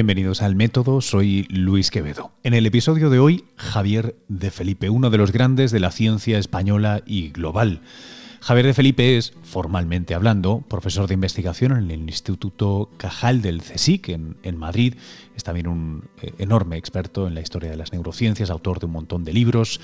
[0.00, 2.32] Bienvenidos al Método, soy Luis Quevedo.
[2.42, 6.38] En el episodio de hoy, Javier de Felipe, uno de los grandes de la ciencia
[6.38, 7.82] española y global.
[8.40, 14.08] Javier de Felipe es, formalmente hablando, profesor de investigación en el Instituto Cajal del CSIC
[14.08, 14.94] en, Madrid.
[15.36, 18.92] Es también un eh, enorme experto en la historia de las neurociencias, autor de un
[18.92, 19.82] montón de libros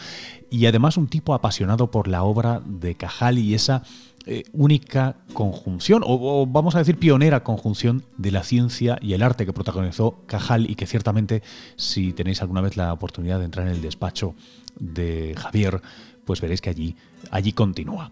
[0.48, 3.82] y además un tipo apasionado por la obra de Cajal y esa
[4.28, 9.46] eh, única conjunción, o, vamos a decir pionera conjunción de la ciencia y el arte
[9.46, 11.44] que protagonizó Cajal y que ciertamente
[11.76, 14.34] si tenéis alguna vez la oportunidad de entrar en el despacho
[14.80, 15.80] de Javier,
[16.24, 16.96] pues veréis que allí,
[17.30, 18.10] allí continúa.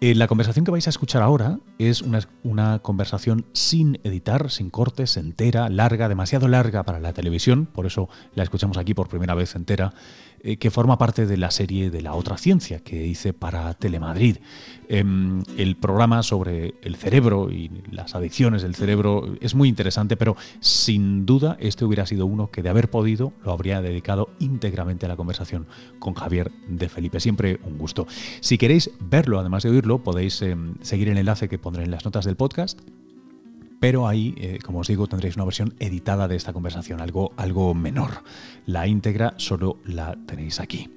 [0.00, 4.68] Eh, la conversación que vais a escuchar ahora es una, una, conversación sin editar, sin
[4.68, 9.36] cortes, entera, larga, demasiado larga para la televisión, por eso la escuchamos aquí por primera
[9.36, 9.94] vez entera,
[10.44, 14.38] eh, que forma parte de la serie de la otra ciencia que hice para Telemadrid.
[14.88, 20.36] Em, el programa sobre el cerebro y las adicciones del cerebro es muy interesante, pero
[20.58, 25.08] sin duda este hubiera sido uno que de haber podido lo habría dedicado íntegramente a
[25.08, 25.68] la conversación
[26.00, 27.20] con Javier de Felipe.
[27.20, 28.08] Siempre un gusto.
[28.40, 32.04] Si queréis verlo, además de oírlo, podéis em, seguir el enlace que pondré en las
[32.04, 32.80] notas del podcast
[33.82, 37.74] pero ahí, eh, como os digo, tendréis una versión editada de esta conversación, algo, algo
[37.74, 38.22] menor.
[38.64, 40.88] La íntegra solo la tenéis aquí.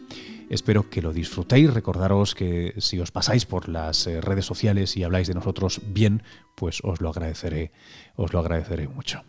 [0.52, 1.74] Espero que lo disfrutéis.
[1.74, 6.22] Recordaros que si os pasáis por las eh, redes sociales y habláis de nosotros bien,
[6.54, 7.72] pues os lo agradeceré,
[8.18, 9.24] os lo agradeceré mucho.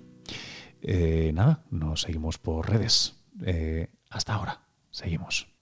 [0.82, 3.24] Eh, nada, nos seguimos por redes.
[4.10, 5.55] hasta ahora, seguimos.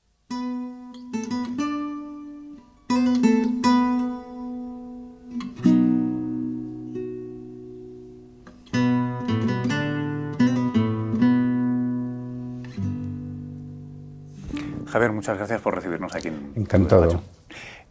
[14.95, 17.21] Javier, muchas gracias por recibirnos aquí en Encantado.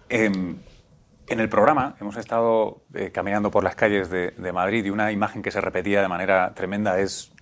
[0.08, 0.56] Em,
[1.28, 5.42] en el programa hemos estado eh, caminando por las calles de, Madrid y una imagen
[5.42, 7.34] que se repetía de manera tremenda es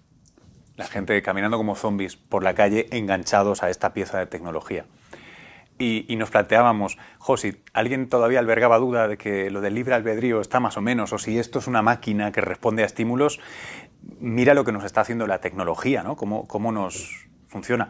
[0.77, 4.87] la gente caminando como zombies por la calle enganchados a esta pieza de tecnología.
[5.77, 10.59] Y, nos planteábamos, Josi, ¿alguien todavía albergaba duda de que lo del libre albedrío está
[10.59, 11.13] más o menos?
[11.13, 13.39] O si esto es una máquina que responde a estímulos,
[14.19, 16.15] mira lo que nos está haciendo la tecnología, ¿no?
[16.15, 17.89] Cómo, cómo nos funciona.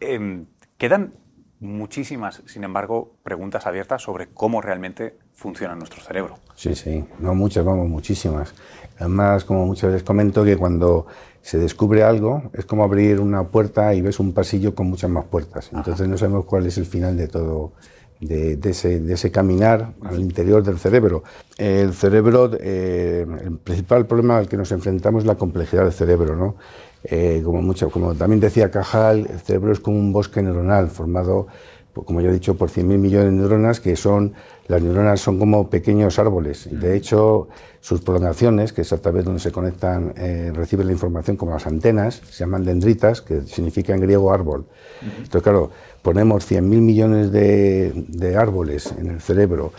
[0.00, 0.46] Em,
[0.82, 1.14] Quedan
[1.60, 6.34] muchísimas, sin embargo, preguntas abiertas sobre cómo realmente funciona nuestro cerebro.
[6.56, 8.52] Sí, sí, no muchas, vamos, muchísimas.
[8.98, 11.06] Además, como muchas veces comento, que cuando
[11.40, 15.24] se descubre algo es como abrir una puerta y ves un pasillo con muchas más
[15.26, 15.70] puertas.
[15.72, 17.74] Entonces no sabemos cuál es el final de todo,
[18.18, 21.22] de, ese, caminar al interior del cerebro.
[21.58, 26.34] El cerebro, eh, el principal problema al que nos enfrentamos es la complejidad del cerebro,
[26.34, 26.56] ¿no?
[27.04, 31.48] Eh, como, mucho, como también decía Cajal, el cerebro es como un bosque neuronal formado,
[31.92, 34.34] como ya he dicho, por 100.000 millones de neuronas, que son,
[34.68, 36.68] las neuronas son como pequeños árboles.
[36.70, 37.48] De hecho,
[37.80, 41.66] sus prolongaciones, que es a través donde se conectan, eh, reciben la información como las
[41.66, 44.64] antenas, se llaman dendritas, que significa en griego árbol.
[45.02, 45.70] Entonces, claro,
[46.02, 49.72] ponemos 100.000 millones de árboles en el cerebro,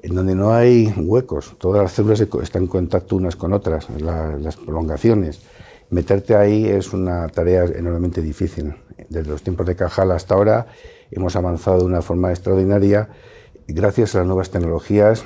[0.00, 4.56] en donde no hay huecos, todas las células están en contacto unas con otras, las
[4.56, 5.40] prolongaciones
[5.90, 8.74] meterte ahí es una tarea enormemente difícil.
[9.08, 10.66] Desde los tiempos de Cajal hasta ahora
[11.10, 13.08] hemos avanzado de una forma extraordinaria
[13.66, 15.24] gracias a las nuevas tecnologías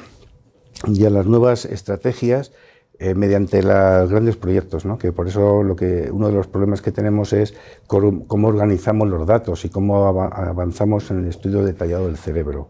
[0.86, 2.52] y a las nuevas estrategias
[2.98, 4.96] eh, mediante los grandes proyectos, ¿no?
[4.96, 7.54] que por eso lo que, uno de los problemas que tenemos es
[7.88, 12.68] cómo, organizamos los datos y cómo avanzamos en el estudio detallado del cerebro,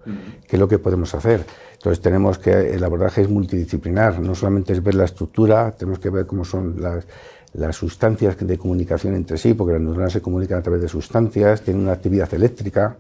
[0.49, 1.45] qué es lo que podemos hacer.
[1.75, 6.09] Entonces tenemos que, el abordaje es multidisciplinar, no solamente es ver la estructura, tenemos que
[6.09, 7.07] ver cómo son las,
[7.55, 11.63] las sustancias de comunicación entre sí, porque las neuronas se comunican a través de sustancias,
[11.63, 12.97] tienen una actividad eléctrica.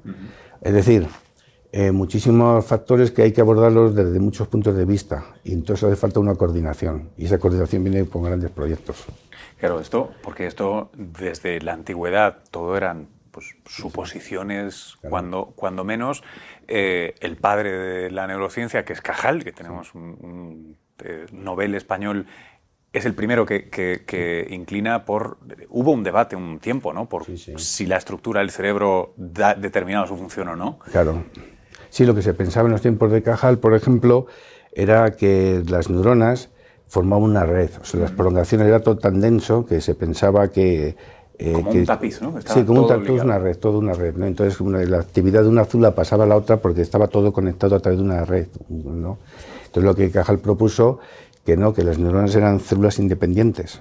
[0.61, 1.09] Es decir,
[1.75, 5.97] eh, muchísimos factores que hay que abordarlos desde muchos puntos de vista y entonces hace
[5.97, 9.07] falta una coordinación y esa coordinación viene con grandes proyectos.
[9.59, 16.23] Claro, esto, porque esto desde la antigüedad todo eran pues, suposiciones, cuando, cuando menos
[16.69, 21.75] eh, el padre de la neurociencia, que es Cajal, que tenemos un, un eh, novel
[21.75, 22.26] español
[22.93, 25.39] es el primero que, inclina por...
[25.71, 27.09] Hubo un debate un tiempo, ¿no?
[27.09, 30.79] Por si la estructura del cerebro da determinado su función o no.
[30.91, 31.25] Claro.
[31.89, 34.27] Sí, lo que se pensaba en los tiempos de Cajal, por ejemplo,
[34.73, 36.50] era que las neuronas
[36.87, 37.71] formaban una red.
[37.81, 40.97] O sea, las prolongaciones era todo tan denso que se pensaba que...
[41.38, 42.35] Eh, como un tapiz, ¿no?
[42.45, 44.15] sí, como un tapiz, una red, toda una red.
[44.15, 44.27] ¿no?
[44.27, 47.81] Entonces, la actividad de una azula pasaba a la otra porque estaba todo conectado a
[47.81, 48.49] través de una red.
[48.69, 49.19] ¿no?
[49.65, 51.00] Entonces, lo que Cajal propuso
[51.44, 53.81] que no, que las neuronas eran células independientes.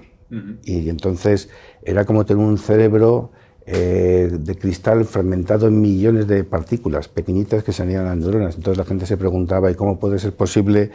[0.64, 1.50] Y entonces
[1.84, 3.32] era como tener un cerebro
[3.66, 8.56] eh, de cristal fragmentado en millones de partículas pequeñitas que salían las neuronas.
[8.56, 10.90] Entonces la gente se preguntaba, ¿y cómo puede ser posible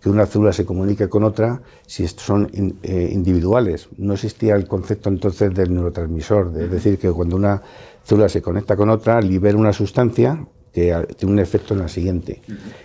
[0.00, 2.50] que una célula se comunique con otra si son
[2.82, 3.88] eh, individuales?
[3.96, 7.62] No existía el concepto entonces del neurotransmisor, es decir, que cuando una
[8.04, 12.40] célula se conecta con otra, libera una sustancia que tiene un efecto en la siguiente.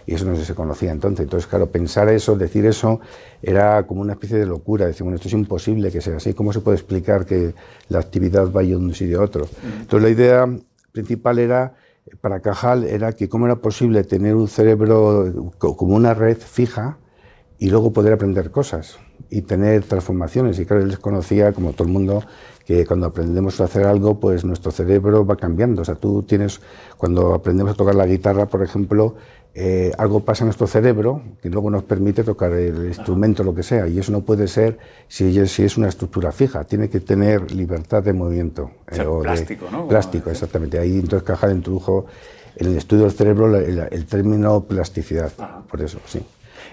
[0.06, 1.24] Y eso no se conocía entonces.
[1.24, 3.00] Entonces, claro, pensar eso, decir eso,
[3.42, 4.86] era como una especie de locura.
[4.86, 6.34] Decir, bueno, esto es imposible que sea así.
[6.34, 7.54] ¿Cómo se puede explicar que
[7.90, 9.48] la actividad vaya de un sitio a otro?
[9.80, 10.48] Entonces, la idea
[10.92, 11.76] principal era,
[12.20, 16.98] para Cajal, era que cómo era posible tener un cerebro como una red fija
[17.60, 18.98] y luego poder aprender cosas
[19.30, 20.60] y tener transformaciones.
[20.60, 22.24] Y claro, él les conocía, como todo el mundo,
[22.66, 25.82] que cuando aprendemos a hacer algo, pues nuestro cerebro va cambiando.
[25.82, 26.62] O sea, tú tienes,
[26.98, 29.16] cuando aprendemos a tocar la guitarra, por ejemplo,
[29.60, 33.64] eh, algo pasa en nuestro cerebro que luego nos permite tocar el instrumento, lo que
[33.64, 34.78] sea, y eso no puede ser
[35.08, 38.70] si, si es una estructura fija, tiene que tener libertad de movimiento.
[38.92, 39.88] Eh, plástico, ¿no?
[39.88, 40.78] Plástico, exactamente.
[40.78, 42.06] Ahí entonces Cajal introdujo
[42.56, 45.32] en el estudio del cerebro el, término plasticidad,
[45.68, 46.22] por eso, sí.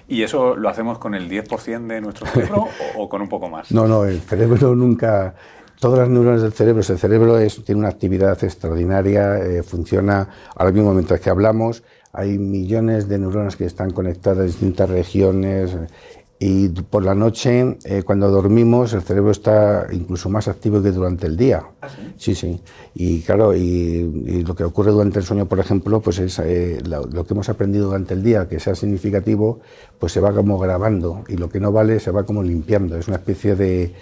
[0.06, 3.70] ¿Y eso lo hacemos con el 10% de nuestro cerebro o, con un poco más?
[3.72, 5.34] No, no, el cerebro nunca...
[5.80, 10.72] Todas las neuronas del cerebro, el cerebro es, tiene una actividad extraordinaria, eh, funciona ahora
[10.72, 15.76] mismo mientras que hablamos, hay millones de neuronas que están conectadas en distintas regiones
[16.46, 21.26] y por la noche, eh, cuando dormimos, el cerebro está incluso más activo que durante
[21.26, 21.62] el día.
[21.80, 21.88] ¿Ah,
[22.18, 22.34] sí?
[22.34, 22.60] sí,
[22.94, 27.24] Y claro, y, lo que ocurre durante el sueño, por ejemplo, pues es eh, lo,
[27.24, 29.60] que hemos aprendido durante el día, que sea significativo,
[29.98, 32.98] pues se va como grabando y lo que no vale se va como limpiando.
[32.98, 33.94] Es una especie de,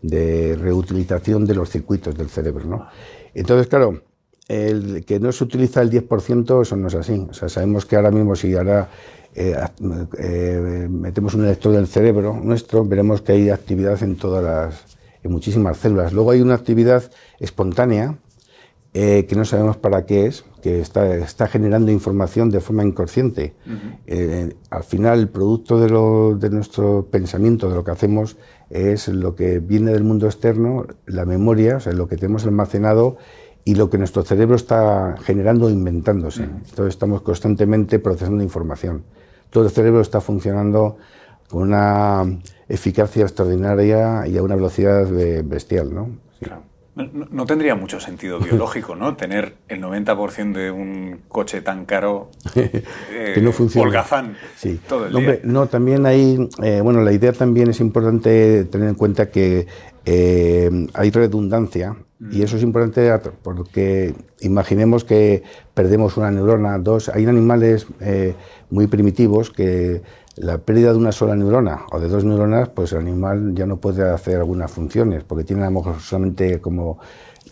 [0.00, 2.64] de reutilización de los circuitos del cerebro.
[2.64, 2.86] ¿no?
[3.34, 4.00] Entonces, claro,
[4.48, 7.26] el que no se utiliza el 10%, eso no es así.
[7.28, 8.88] O sea, sabemos que ahora mismo si ahora
[9.34, 9.54] eh,
[10.18, 14.98] eh, metemos un electrodo en el cerebro nuestro, veremos que hay actividad en todas las,
[15.22, 16.12] en muchísimas células.
[16.12, 18.18] Luego hay una actividad espontánea
[18.92, 23.54] eh, que no sabemos para qué es, que está, está generando información de forma inconsciente.
[24.70, 28.36] al final, el producto de, lo, de nuestro pensamiento, de lo que hacemos,
[28.68, 33.16] es lo que viene del mundo externo, la memoria, o sea, lo que tenemos almacenado
[33.64, 36.44] y lo que nuestro cerebro está generando o inventándose.
[36.44, 39.04] Entonces estamos constantemente procesando información
[39.50, 40.96] todo el cerebro está funcionando
[41.48, 42.24] con una
[42.68, 45.06] eficacia extraordinaria y a una velocidad
[45.44, 46.08] bestial, ¿no?
[47.30, 49.16] No, tendría mucho sentido biológico, ¿no?
[49.16, 53.86] Tener el 90% de un coche tan caro que no eh, funciona.
[53.86, 54.80] holgazán sí.
[54.88, 58.96] todo el Hombre, No, también hay, eh, bueno, la idea también es importante tener en
[58.96, 59.66] cuenta que
[60.04, 62.42] eh, hay redundancia y mm.
[62.42, 63.10] eso es importante
[63.42, 65.42] porque imaginemos que
[65.74, 67.86] perdemos una neurona, dos, hay animales
[68.70, 70.02] muy primitivos que
[70.36, 73.76] la pérdida de una sola neurona o de dos neuronas, pues el animal ya no
[73.76, 76.98] puede hacer algunas funciones, porque tiene a lo mejor solamente como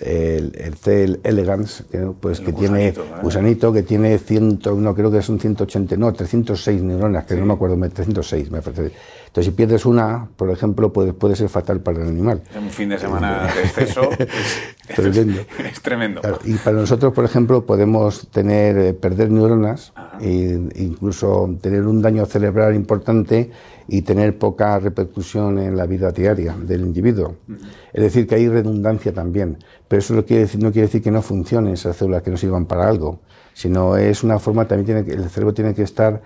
[0.01, 5.23] el, el C elegans, que, pues, que tiene gusanito, que tiene 100, no creo que
[5.23, 8.93] son 180, no, 306 neuronas, que no me acuerdo, 306 me parece.
[9.29, 12.43] Entonces, si pierdes una, por ejemplo, puede, puede ser fatal para el animal.
[12.57, 14.11] Un fin de semana de exceso
[14.89, 15.41] es, tremendo.
[15.59, 16.21] Es, tremendo.
[16.45, 22.25] y para nosotros, por ejemplo, podemos tener, eh, perder neuronas e incluso tener un daño
[22.27, 23.51] cerebral importante
[23.87, 27.37] y tener poca repercusión en la vida diaria del individuo.
[27.93, 29.59] Es decir, que hay redundancia también.
[29.89, 32.37] Pero eso no quiere decir, no quiere decir que no funcionen esas células, que no
[32.37, 33.21] sirvan para algo,
[33.55, 36.23] sino es una forma, también tiene que, el cerebro tiene que estar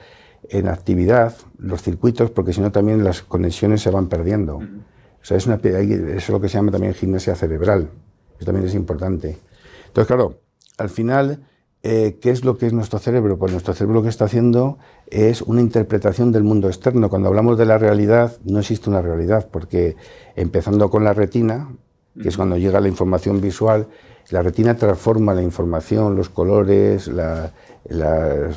[0.48, 4.56] en actividad, los circuitos, porque si no también las conexiones se van perdiendo.
[4.56, 7.90] O sea, es una, eso es lo que se llama también gimnasia cerebral.
[8.36, 9.38] Eso también es importante.
[9.86, 10.40] Entonces, claro,
[10.78, 11.44] al final,
[11.82, 13.38] eh, ¿qué es lo que es nuestro cerebro?
[13.38, 17.08] Pues nuestro cerebro lo que está haciendo es una interpretación del mundo externo.
[17.08, 19.96] Cuando hablamos de la realidad, no existe una realidad, porque
[20.34, 21.68] empezando con la retina,
[22.20, 23.88] que es cuando llega la información visual,
[24.30, 27.52] la retina transforma la información, los colores, la,
[27.90, 28.50] eh,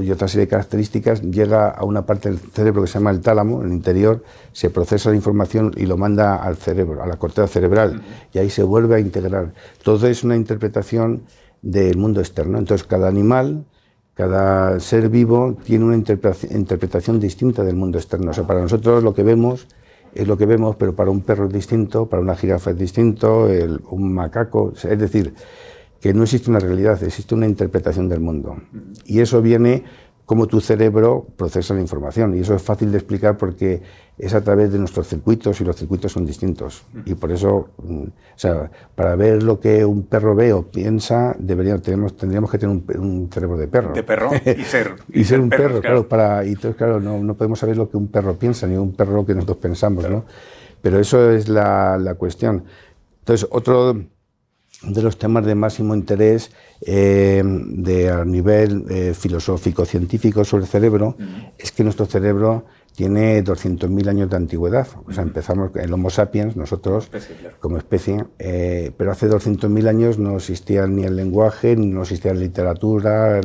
[0.00, 3.20] y otra serie de características, llega a una parte del cerebro que se llama el
[3.20, 7.16] tálamo, en el interior, se procesa la información y lo manda al cerebro, a la
[7.16, 8.02] corteza cerebral,
[8.32, 9.54] y ahí se vuelve a integrar.
[9.82, 11.22] Todo es una interpretación
[11.62, 12.58] del mundo externo.
[12.58, 13.64] Entonces, cada animal,
[14.14, 18.32] cada ser vivo tiene una interpretación distinta del mundo externo.
[18.32, 19.68] O sea, para nosotros lo que vemos
[20.14, 23.48] es lo que vemos, pero para un perro es distinto, para una jirafa es distinto,
[23.90, 25.34] un macaco, es decir,
[26.00, 28.56] que no existe una realidad, existe una interpretación del mundo.
[29.06, 29.84] Y eso viene
[30.26, 32.36] como tu cerebro procesa la información.
[32.36, 33.82] Y eso es fácil de explicar porque
[34.16, 36.84] es a través de nuestros circuitos y los circuitos son distintos.
[37.04, 41.34] Y por eso, mm, o sea, para ver lo que un perro ve o piensa,
[41.38, 43.92] deberíamos, tenemos, tendríamos que tener un, cerebro de perro.
[43.92, 46.08] De perro y ser, y, ser, un perro, claro.
[46.08, 48.94] para, y entonces, claro, no, no, podemos saber lo que un perro piensa, ni un
[48.94, 50.24] perro que nosotros pensamos, ¿no?
[50.80, 52.64] Pero eso es la, la cuestión.
[53.20, 53.96] Entonces, otro
[54.82, 56.50] de los temas de máximo interés
[56.82, 61.16] eh, de, a nivel eh, filosófico, científico sobre el cerebro,
[61.58, 64.86] es que nuestro cerebro tiene 200.000 años de antigüedad.
[65.06, 67.10] O sea, empezamos el Homo sapiens, nosotros,
[67.60, 72.32] como especie, eh, pero hace 200.000 años no existía ni el lenguaje, ni no existía
[72.32, 73.40] la literatura,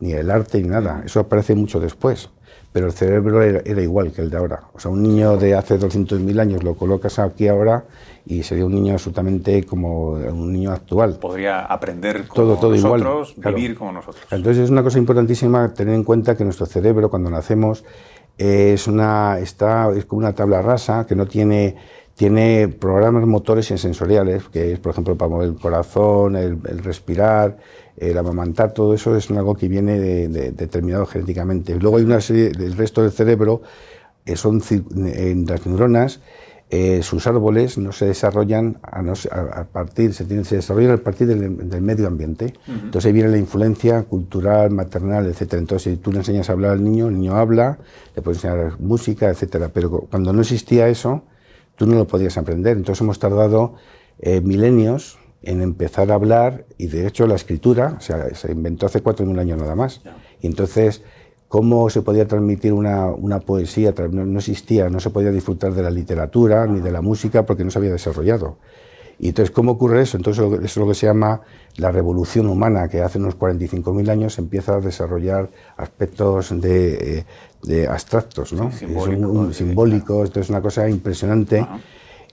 [0.00, 1.02] ni el arte, ni nada.
[1.04, 2.28] Eso aparece mucho después.
[2.72, 4.64] Pero el cerebro era, era, igual que el de ahora.
[4.74, 7.84] O sea, un niño de hace 200.000 años lo colocas aquí ahora
[8.26, 11.18] y sería un niño absolutamente como un niño actual.
[11.20, 14.22] Podría aprender como todo, nosotros, vivir como nosotros.
[14.30, 17.84] Entonces es una cosa importantísima tener en cuenta que nuestro cerebro cuando nacemos
[18.38, 21.76] es una está es como una tabla rasa que no tiene
[22.16, 27.58] tiene programas motores y sensoriales, que es, por ejemplo, para mover el corazón, el, respirar,
[27.98, 31.74] el amamantar, todo eso es algo que viene determinado genéticamente.
[31.78, 33.60] Luego hay una serie, del resto del cerebro,
[34.24, 36.20] eh, son en las neuronas,
[36.68, 41.80] eh, sus árboles no se desarrollan a, partir, se, tienen, se, desarrollan a partir del,
[41.80, 42.54] medio ambiente.
[42.66, 45.60] Entonces ahí viene la influencia cultural, maternal, etcétera.
[45.60, 47.78] Entonces si tú le enseñas a hablar al niño, el niño habla,
[48.16, 49.70] le puedes enseñar música, etcétera.
[49.72, 51.22] Pero cuando no existía eso,
[51.76, 52.76] tú no lo podías aprender.
[52.76, 53.76] Entonces hemos tardado
[54.18, 58.86] eh, milenios en empezar a hablar y de hecho la escritura o sea, se inventó
[58.86, 60.00] hace 4.000 años nada más.
[60.40, 61.02] Y entonces
[61.48, 65.90] cómo se podía transmitir una, una poesía, no, existía, no se podía disfrutar de la
[65.90, 68.58] literatura ni de la música porque no se había desarrollado.
[69.18, 70.18] Y entonces, ¿cómo ocurre eso?
[70.18, 71.40] Entonces, eso es lo que se llama
[71.76, 75.48] la revolución humana, que hace unos 45.000 años empieza a desarrollar
[75.78, 77.24] aspectos de,
[77.62, 78.70] de abstractos, ¿no?
[78.72, 81.66] simbólicos, entonces es una cosa impresionante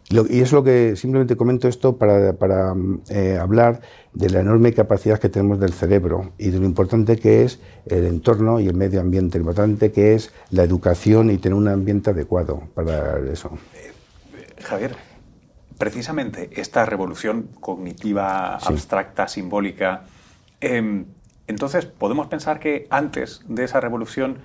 [0.10, 2.76] y es lo que simplemente comento esto para, para
[3.10, 3.82] eh, hablar
[4.14, 8.06] de la enorme capacidad que tenemos del cerebro y de lo importante que es el
[8.06, 12.12] entorno y el medio ambiente, lo importante que es la educación y tener un ambiente
[12.12, 13.58] adecuado para eso.
[13.76, 13.92] Eh,
[14.62, 14.96] Javier,
[15.78, 20.04] precisamente esta revolución cognitiva, abstracta, simbólica,
[20.62, 21.06] em,
[21.48, 24.38] entonces podemos pensar que antes de esa revolución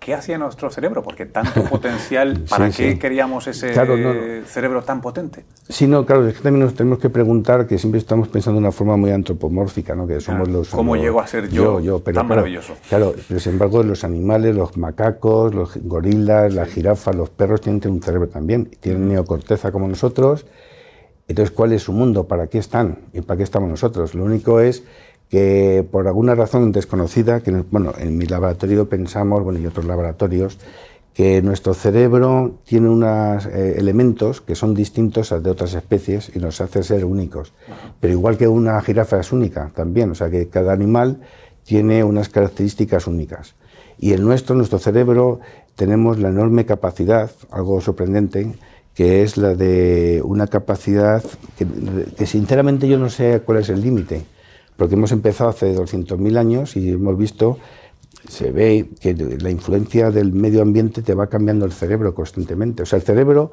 [0.00, 1.02] ¿qué hacía nuestro cerebro?
[1.02, 3.72] Porque tanto potencial, ¿para qué queríamos ese
[4.46, 5.44] cerebro tan potente?
[5.68, 8.66] Sí, no, claro, es que también nos tenemos que preguntar que siempre estamos pensando de
[8.66, 10.06] una forma muy antropomórfica, ¿no?
[10.06, 10.70] Que somos los...
[10.70, 12.74] ¿Cómo llego a ser yo, yo, pero, tan maravilloso?
[12.88, 17.80] Claro, pero sin embargo los animales, los macacos, los gorilas, las jirafas, los perros tienen
[17.90, 20.46] un cerebro también, tienen neocorteza como nosotros.
[21.28, 22.26] Entonces, ¿cuál es su mundo?
[22.26, 22.98] ¿Para qué están?
[23.12, 24.16] ¿Y para qué estamos nosotros?
[24.16, 24.82] Lo único es
[25.30, 30.58] que por alguna razón desconocida, que bueno, en mi laboratorio pensamos, bueno, y otros laboratorios,
[31.14, 36.40] que nuestro cerebro tiene unos eh, elementos que son distintos a de otras especies y
[36.40, 37.52] nos hace ser únicos.
[38.00, 41.20] Pero igual que una jirafa es única también, o sea que cada animal
[41.64, 43.54] tiene unas características únicas.
[43.98, 45.40] Y en nuestro, nuestro cerebro,
[45.76, 48.52] tenemos la enorme capacidad, algo sorprendente,
[48.94, 51.22] que es la de una capacidad
[52.16, 54.24] que sinceramente yo no sé cuál es el límite
[54.80, 57.58] porque hemos empezado hace 200.000 años y hemos visto,
[58.26, 62.84] se ve que la influencia del medio ambiente te va cambiando el cerebro constantemente.
[62.84, 63.52] O sea, el cerebro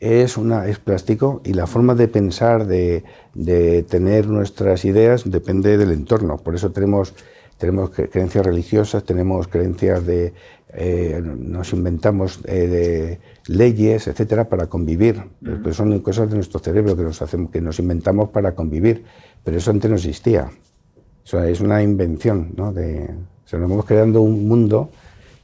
[0.00, 5.78] es, una, es plástico y la forma de pensar, de, de tener nuestras ideas, depende
[5.78, 6.36] del entorno.
[6.36, 7.14] Por eso tenemos,
[7.58, 10.34] tenemos creencias religiosas, tenemos creencias de...
[10.78, 15.22] Eh, nos inventamos eh, de leyes, etcétera, para convivir.
[15.62, 19.04] Pues son cosas de nuestro cerebro que nos, hacemos, que nos inventamos para convivir
[19.46, 20.50] pero eso antes no existía.
[21.24, 22.72] O sea, es una invención, ¿no?
[22.72, 23.04] De,
[23.44, 24.90] o sea, nos hemos creando un mundo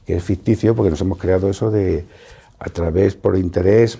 [0.05, 2.03] que es ficticio porque nos hemos creado eso de
[2.59, 3.99] a través por interés,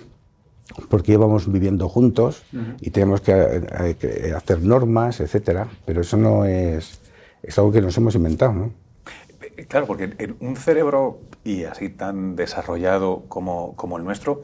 [0.90, 2.42] porque íbamos viviendo juntos
[2.82, 3.32] y tenemos que,
[4.36, 5.68] hacer normas, etcétera.
[5.86, 7.00] Pero eso no es,
[7.46, 8.72] es algo que nos hemos inventado, ¿no?
[9.68, 14.42] Claro, porque en un cerebro y así tan desarrollado como, como el nuestro,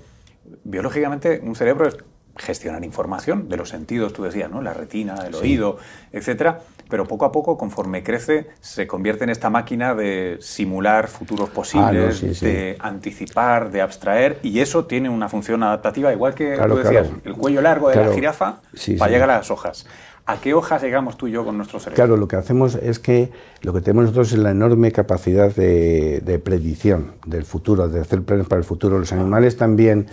[0.65, 1.97] biológicamente un cerebro es
[2.37, 4.63] gestionar información de los sentidos, tú decías, ¿no?
[4.63, 5.79] La retina, el oído,
[6.13, 6.61] etcétera.
[6.89, 11.55] Pero poco a poco, conforme crece, se convierte en esta máquina de simular futuros ah,
[11.55, 17.09] posibles, de anticipar, de abstraer, y eso tiene una función adaptativa, igual que tú decías,
[17.25, 18.61] el cuello largo de la jirafa
[18.99, 19.87] para llegar a las hojas.
[20.27, 21.97] ¿A qué hojas llegamos tú y yo con nuestro cerebro?
[21.97, 23.31] Claro, lo que hacemos es que
[23.63, 28.23] lo que tenemos nosotros es la enorme capacidad de, de predicción del futuro, de hacer
[28.23, 28.99] planes para el futuro.
[28.99, 30.07] Los animales también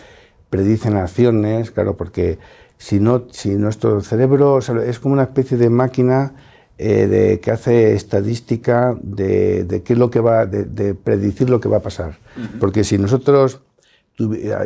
[0.49, 2.39] predicen acciones, claro, porque
[2.77, 6.33] si no, si nuestro cerebro es como una especie de máquina
[6.77, 11.69] eh, de, que hace estadística de, qué es lo que va, de, predecir lo que
[11.69, 12.19] va a pasar.
[12.59, 13.61] Porque si nosotros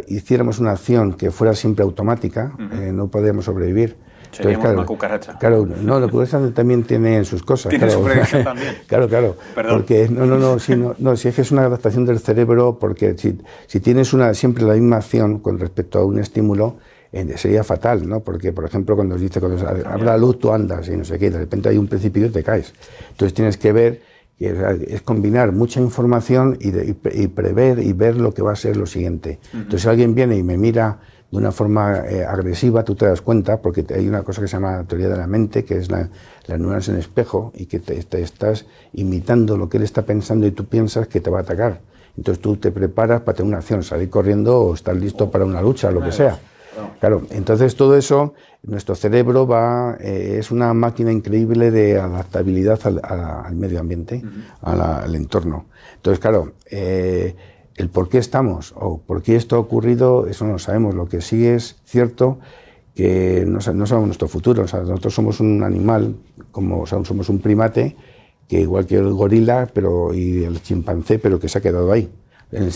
[0.07, 3.95] hiciéramos una acción que fuera siempre automática, eh, no podríamos sobrevivir.
[4.31, 5.37] Seríamos claro, una cucaracha.
[5.37, 7.69] Claro, no, la cucaracha también tiene sus cosas.
[7.69, 7.99] Tiene claro.
[7.99, 8.77] su predicción también.
[8.87, 9.35] claro, claro.
[9.53, 9.77] Perdón.
[9.77, 12.77] Porque, no, no, no, si, no, no, si es que es una adaptación del cerebro,
[12.79, 16.77] porque si, si tienes una, siempre la misma acción con respecto a un estímulo,
[17.35, 18.21] sería fatal, ¿no?
[18.21, 19.57] Porque, por ejemplo, cuando dice, cuando
[20.03, 22.43] la luz, tú andas y no sé qué, de repente hay un precipicio y te
[22.43, 22.73] caes.
[23.09, 24.01] Entonces tienes que ver,
[24.39, 26.71] es combinar mucha información y,
[27.27, 29.39] prever y ver lo que va a ser lo siguiente.
[29.53, 30.99] Entonces, si alguien viene y me mira
[31.31, 34.53] de una forma eh, agresiva, tú te das cuenta, porque hay una cosa que se
[34.57, 36.09] llama teoría de la mente, que es la,
[36.45, 40.51] las neuronas en espejo, y que te, estás imitando lo que él está pensando y
[40.51, 41.79] tú piensas que te va a atacar.
[42.17, 45.61] Entonces tú te preparas para tener una acción, salir corriendo o estar listo para una
[45.61, 46.37] lucha, lo que sea.
[46.99, 48.33] Claro, entonces todo eso,
[48.63, 54.23] nuestro cerebro va, eh, es una máquina increíble de adaptabilidad al, medio ambiente,
[54.61, 55.65] al entorno.
[55.95, 57.35] Entonces, claro, eh,
[57.81, 60.93] el por qué estamos o por qué esto ha ocurrido, eso no lo sabemos.
[60.93, 62.39] Lo que sí es cierto
[62.95, 64.63] que no, no sabemos nuestro futuro.
[64.63, 66.15] O sea, nosotros somos un animal,
[66.51, 67.95] como somos un primate,
[68.47, 72.09] que igual que el gorila pero, y el chimpancé, pero que se ha quedado ahí.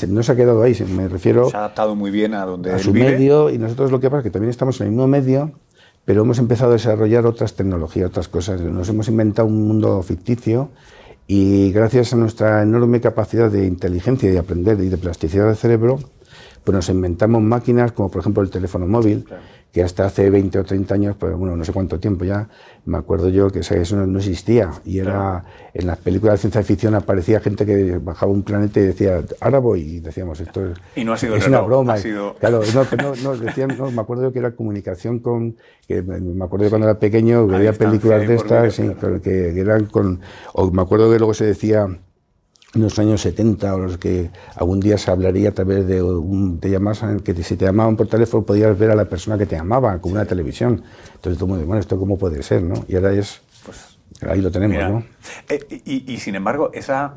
[0.08, 1.50] No se ha quedado ahí, me refiero...
[1.50, 4.20] Se ha adaptado muy bien a donde A su medio, y nosotros lo que pasa
[4.20, 5.52] es que también estamos en el mismo medio,
[6.06, 8.62] pero hemos empezado a desarrollar otras tecnologías, otras cosas.
[8.62, 10.70] Nos hemos inventado un mundo ficticio
[11.28, 15.56] y gracias a nuestra enorme capacidad de inteligencia y de aprender y de plasticidad del
[15.56, 16.00] cerebro,
[16.66, 19.26] pues nos inventamos máquinas como por ejemplo el teléfono móvil,
[19.72, 22.48] que hasta hace 20 o 30 años, pues bueno, no sé cuánto tiempo ya,
[22.86, 24.72] me acuerdo yo que eso no existía.
[24.86, 25.44] Y era,
[25.74, 29.60] en las películas de ciencia ficción aparecía gente que bajaba un planeta y decía, ahora
[29.60, 31.94] voy, y decíamos, esto es, y no ha sido es una broma.
[31.94, 32.36] Ha sido...
[32.36, 35.58] Claro, no, no, decían, no, me acuerdo yo que era comunicación con,
[35.88, 38.80] que me acuerdo de cuando era pequeño, veía películas de estas,
[39.22, 40.22] que eran con,
[40.54, 41.88] o me acuerdo que luego se decía,
[42.76, 46.60] en los años 70 o los que algún día se hablaría a través de un
[46.60, 49.58] te llamas que si te llamaban por teléfono podías ver a la persona que te
[49.58, 50.84] amaba como una televisión.
[51.16, 53.98] Entonces todo bueno esto cómo puede ser no y ahora es pues
[54.30, 55.04] ahí lo tenemos no
[55.50, 57.16] eh, y, sin embargo esa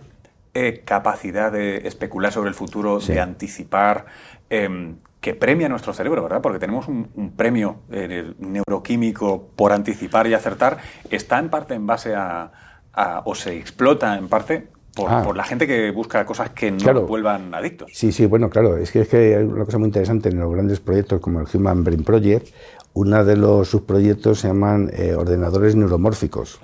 [0.54, 4.06] eh, capacidad de especular sobre el futuro de anticipar
[4.48, 6.40] em, que premia nuestro cerebro, ¿verdad?
[6.40, 10.78] Porque tenemos un, premio eh, neuroquímico por anticipar y acertar,
[11.10, 12.52] está en parte en base a,
[13.24, 14.68] o se explota en parte
[15.06, 15.22] Ah.
[15.22, 17.90] Por, la gente que busca cosas que no vuelvan adictos.
[17.94, 18.76] Sí, sí, bueno, claro.
[18.76, 21.46] Es que, es que hay una cosa muy interesante en los grandes proyectos como el
[21.52, 22.48] Human Brain Project.
[22.94, 26.60] Uno de los subproyectos se llaman eh, ordenadores neuromórficos.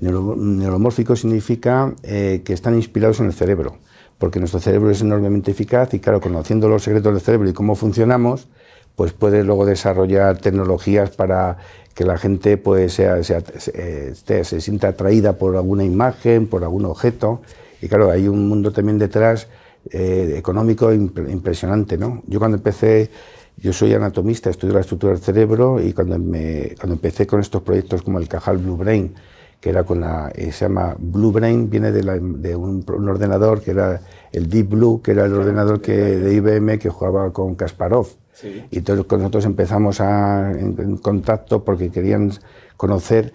[0.00, 3.78] neuromórfico significa eh, que están inspirados en el cerebro,
[4.18, 7.76] porque nuestro cerebro es enormemente eficaz y, claro, conociendo los secretos del cerebro y cómo
[7.76, 8.48] funcionamos,
[8.96, 11.56] pues puede luego desarrollar tecnologías para
[11.94, 17.40] que la gente pues, sea, se sienta atraída por alguna imagen, por algún objeto.
[17.80, 19.48] Y claro, hay un mundo también detrás
[19.90, 21.96] eh, económico impresionante.
[21.96, 22.22] ¿no?
[22.26, 23.10] Yo cuando empecé,
[23.56, 27.62] yo soy anatomista, estudio la estructura del cerebro y cuando, me, cuando empecé con estos
[27.62, 29.14] proyectos como el Cajal Blue Brain,
[29.60, 33.70] que era con la, eh, se llama Blue Brain, viene de, de un, ordenador que
[33.70, 34.00] era
[34.32, 38.08] el Deep Blue, que era el ordenador que, de IBM que jugaba con Kasparov.
[38.42, 42.32] Y entonces nosotros empezamos a, en, contacto porque querían
[42.76, 43.32] conocer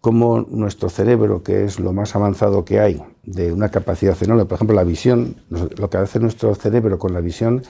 [0.00, 4.56] cómo nuestro cerebro, que es lo más avanzado que hay, de una capacidad enorme, por
[4.56, 7.62] ejemplo, la visión, lo que hace nuestro cerebro con la visión,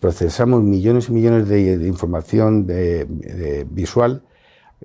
[0.00, 4.22] procesamos millones y millones de, información de, visual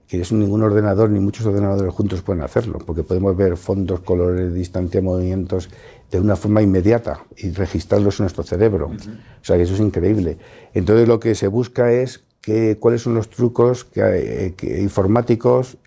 [0.07, 4.53] que es ningún ordenador ni muchos ordenadores juntos pueden hacerlo, porque podemos ver fondos, colores,
[4.53, 5.69] distancia, movimientos
[6.11, 8.87] de una forma inmediata y registrarlos en nuestro cerebro.
[8.87, 10.37] O sea, que eso es increíble.
[10.73, 15.77] Entonces lo que se busca es que, cuáles son los trucos que, informáticos,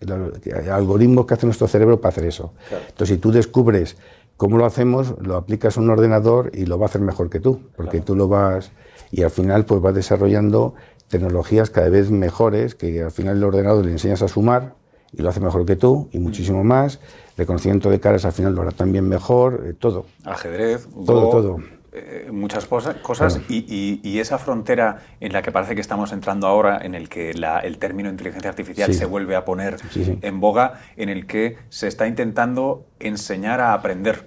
[0.71, 2.53] algoritmos que hace nuestro cerebro para hacer eso.
[2.69, 3.97] Entonces, si tú descubres
[4.37, 7.39] cómo lo hacemos, lo aplicas a un ordenador y lo va a hacer mejor que
[7.39, 8.71] tú, porque tú lo vas
[9.11, 10.73] y al final pues vas desarrollando
[11.11, 14.73] tecnologías cada vez mejores, que al final el ordenador le enseñas a sumar
[15.13, 16.99] y lo hace mejor que tú y muchísimo más.
[17.37, 20.05] Reconocimiento de caras al final lo hará también mejor, eh, todo.
[20.25, 21.59] Ajedrez, todo, todo.
[21.93, 26.79] Eh, muchas cosas, cosas y, esa frontera en la que parece que estamos entrando ahora,
[26.81, 31.27] en el que el término inteligencia artificial se vuelve a poner en boga, en el
[31.27, 34.25] que se está intentando enseñar a aprender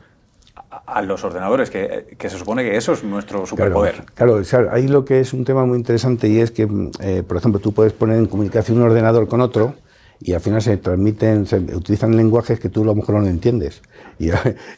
[0.87, 4.05] a los ordenadores, que, se supone que eso es nuestro superpoder.
[4.15, 6.69] Claro, claro, ahí lo que es un tema muy interesante y es que,
[7.01, 9.75] eh, por ejemplo, tú puedes poner en comunicación un ordenador con otro
[10.21, 13.83] y al final se transmiten, se utilizan lenguajes que tú a lo mejor no entiendes.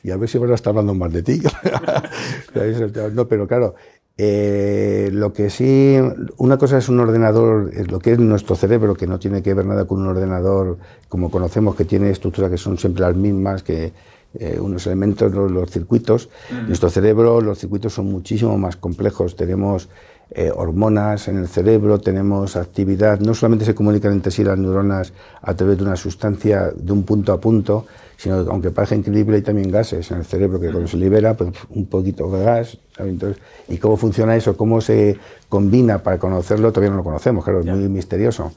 [0.02, 1.42] Y a, ver si van a estar hablando más de ti.
[3.12, 3.74] no, pero claro,
[4.18, 5.98] eh, lo que sí,
[6.38, 9.52] una cosa es un ordenador, es lo que es nuestro cerebro, que no tiene que
[9.52, 10.78] ver nada con un ordenador
[11.08, 13.92] como conocemos, que tiene estructuras que son siempre las mismas, que
[14.38, 16.28] eh, unos elementos, los, circuitos.
[16.66, 19.36] Nuestro cerebro, los circuitos son muchísimo más complejos.
[19.36, 19.88] Tenemos
[20.30, 25.12] eh, hormonas en el cerebro, tenemos actividad, no solamente se comunican entre sí las neuronas
[25.40, 29.36] a través de una sustancia de un punto a punto, sino que aunque parezca increíble
[29.36, 32.78] hay también gases en el cerebro que cuando se libera pues un poquito de gas.
[32.98, 34.56] Entonces, ¿Y cómo funciona eso?
[34.56, 35.16] ¿Cómo se
[35.48, 36.72] combina para conocerlo?
[36.72, 38.52] Todavía no lo conocemos, claro, es muy misterioso.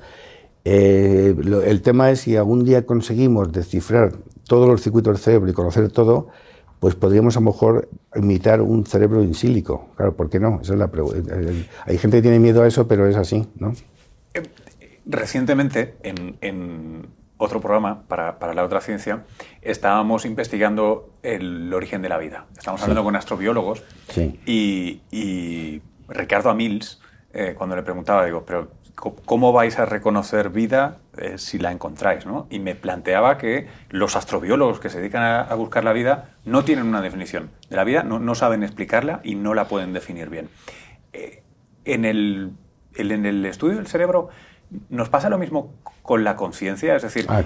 [0.66, 4.14] Eh, el tema es si algún día conseguimos descifrar
[4.50, 6.28] todos los circuitos del cerebro y conocer todo,
[6.80, 9.90] pues podríamos a lo mejor imitar un cerebro in sílico.
[9.96, 10.60] Claro, ¿por qué no?
[10.62, 10.90] Esa es la
[11.86, 13.74] Hay gente que tiene miedo a eso, pero es así, ¿no?
[14.34, 14.44] Eh,
[15.06, 17.08] recientemente, en,
[17.42, 19.24] otro programa para, la otra ciencia,
[19.62, 22.48] estábamos investigando el, origen de la vida.
[22.58, 23.82] Estábamos hablando con astrobiólogos
[24.46, 27.00] y, Ricardo Amils,
[27.32, 32.26] eh, cuando le preguntaba, digo, pero ¿cómo vais a reconocer vida eh, si la encontráis?
[32.26, 32.48] ¿no?
[32.50, 36.86] Y me planteaba que los astrobiólogos que se dedican a, buscar la vida no tienen
[36.86, 40.50] una definición de la vida, no, saben explicarla y no la pueden definir bien.
[41.14, 41.44] Eh,
[41.86, 42.52] en, el,
[42.96, 44.30] en el estudio del cerebro,
[44.90, 46.96] ¿nos pasa lo mismo con la conciencia?
[46.96, 47.44] Es decir, ah,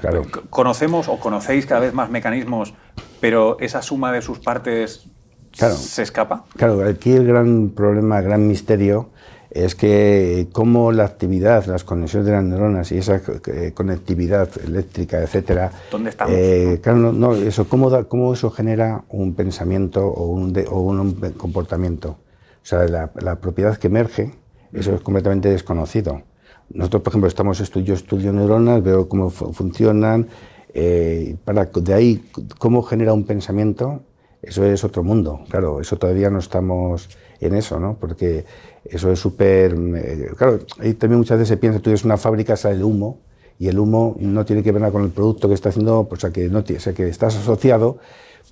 [0.50, 2.74] conocemos o conocéis cada vez más mecanismos,
[3.22, 5.08] pero esa suma de sus partes
[5.54, 6.46] se escapa.
[6.56, 9.12] Claro, aquí el gran problema, el gran misterio
[9.54, 15.22] es que cómo la actividad, las conexiones de las neuronas y esa eh, conectividad eléctrica,
[15.22, 16.34] etcétera, ¿dónde estamos?
[16.36, 22.10] Eh, claro, no, eso, cómo, cómo, eso genera un pensamiento o un, o un comportamiento.
[22.10, 24.34] O sea, la, la, propiedad que emerge,
[24.72, 26.24] eso es completamente desconocido.
[26.70, 30.28] Nosotros, por ejemplo, estamos estudio, estudio neuronas, veo cómo funcionan,
[30.74, 32.26] eh, para de ahí
[32.58, 34.02] cómo genera un pensamiento,
[34.42, 35.42] eso es otro mundo.
[35.50, 37.10] Claro, eso todavía no estamos
[37.46, 37.98] en eso, ¿no?
[38.00, 38.46] Porque
[38.86, 39.74] eso es súper...
[39.74, 43.20] Eh, claro, ahí también muchas veces se piensa, tú eres una fábrica, sale el humo,
[43.60, 46.20] y el humo no tiene que ver nada con el producto que está haciendo, pues,
[46.20, 47.98] o sea, que, no, que estás asociado,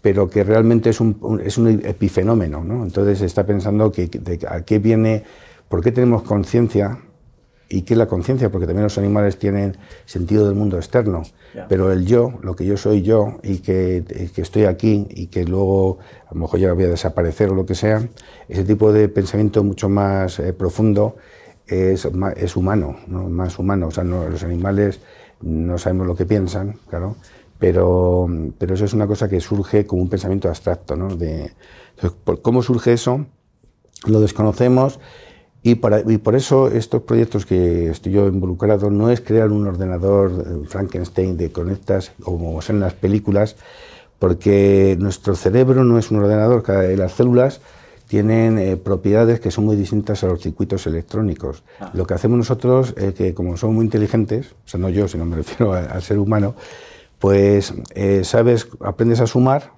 [0.02, 2.84] pero que realmente es un, es un epifenómeno, ¿no?
[2.84, 4.10] Entonces está pensando que,
[4.48, 5.24] a qué viene,
[5.70, 7.00] por qué tenemos conciencia
[7.72, 11.24] y qué es la conciencia, porque también los animales tienen sentido del mundo externo,
[11.70, 14.04] pero el yo, lo que yo soy yo y que,
[14.36, 17.66] que, estoy aquí y que luego a lo mejor ya voy a desaparecer o lo
[17.66, 18.08] que sea,
[18.50, 21.16] ese tipo de pensamiento mucho más eh, profundo
[21.66, 22.06] es,
[22.36, 23.30] es humano, ¿no?
[23.30, 23.88] más humano.
[23.88, 25.00] O sea, los animales
[25.42, 27.16] no sabemos lo que piensan, claro,
[27.58, 30.98] pero, pero eso es una cosa que surge como un pensamiento abstracto.
[30.98, 31.16] ¿no?
[31.16, 31.52] De,
[32.42, 33.26] ¿Cómo surge eso?
[34.08, 35.00] Lo desconocemos
[35.64, 39.68] y, para, y, por eso estos proyectos que estoy yo involucrado no es crear un
[39.68, 43.56] ordenador eh, Frankenstein de conectas como son las películas,
[44.18, 47.62] porque nuestro cerebro no es un ordenador, cada, las células
[48.08, 51.64] tienen eh, propiedades que son muy distintas a los circuitos electrónicos.
[51.80, 51.92] Ah.
[51.94, 55.26] Lo que hacemos nosotros es que como somos muy inteligentes, o sea, no yo, sino
[55.26, 56.54] me refiero al ser humano,
[57.20, 59.72] pues eh, sabes, aprendes a sumar,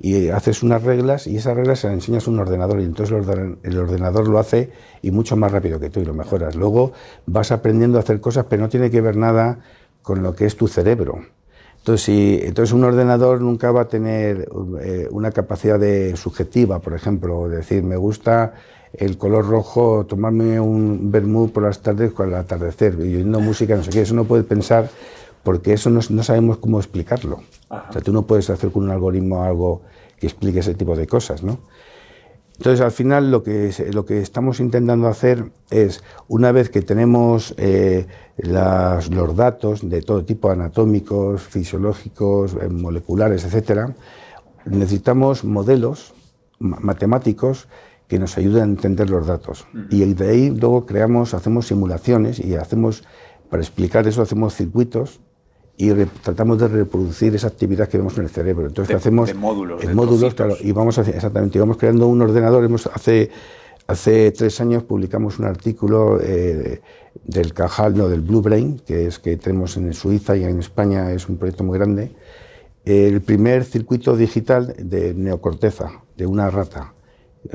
[0.00, 3.16] y haces unas reglas y esas reglas se las enseñas a un ordenador y entonces
[3.62, 4.70] el ordenador lo hace
[5.02, 6.56] y mucho más rápido que tú y lo mejoras.
[6.56, 6.92] Luego
[7.26, 9.60] vas aprendiendo a hacer cosas, pero no tiene que ver nada
[10.02, 11.22] con lo que es tu cerebro.
[11.78, 14.48] Entonces, si, entonces un ordenador nunca va a tener
[14.80, 18.54] eh, una capacidad de subjetiva, por ejemplo, decir, me gusta
[18.94, 23.76] el color rojo, tomarme un vermut por las tardes con el atardecer, y oyendo música,
[23.76, 24.88] no sé qué, eso no puede pensar
[25.44, 27.42] porque eso no, sabemos cómo explicarlo.
[27.68, 29.82] O sea, tú no puedes hacer con un algoritmo algo
[30.18, 31.58] que explique ese tipo de cosas, ¿no?
[32.56, 37.52] Entonces, al final, lo que, lo que estamos intentando hacer es, una vez que tenemos
[37.58, 38.06] eh,
[38.38, 43.94] los datos de todo tipo, anatómicos, fisiológicos, eh, moleculares, etcétera,
[44.66, 46.14] necesitamos modelos
[46.60, 47.68] matemáticos
[48.06, 49.66] que nos ayuden a entender los datos.
[49.90, 53.02] Y de ahí luego creamos, hacemos simulaciones y hacemos,
[53.50, 55.20] para explicar eso, hacemos circuitos
[55.76, 58.66] y tratamos de reproducir esa actividad que vemos en el cerebro.
[58.66, 62.64] Entonces, hacemos de módulos, en módulos, claro, y vamos exactamente, vamos creando un ordenador.
[62.64, 63.30] Hemos, hace,
[63.86, 66.80] hace tres años publicamos un artículo eh,
[67.24, 71.10] del Cajal, no, del Blue Brain, que es que tenemos en Suiza y en España,
[71.12, 72.12] es un proyecto muy grande.
[72.84, 76.94] El primer circuito digital de neocorteza, de una rata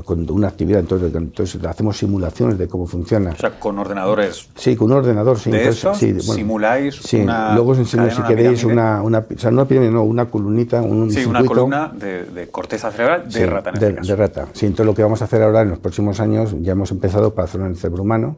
[0.06, 3.32] con una actividad, entonces, entonces hacemos simulaciones de cómo funciona.
[3.32, 4.47] O sea, con ordenadores.
[4.56, 5.49] Sí, con un ordenador, sí.
[5.49, 9.89] De sí, simuláis sí, luego os enseño si queréis una, una, o sea, no una
[9.89, 14.02] no, una columnita, un Sí, una columna de, corteza cerebral de rata en de, este
[14.02, 14.47] de, rata.
[14.54, 17.34] Sí, entonces lo que vamos a hacer ahora en los próximos años, ya hemos empezado
[17.34, 18.38] para hacerlo en el cerebro humano.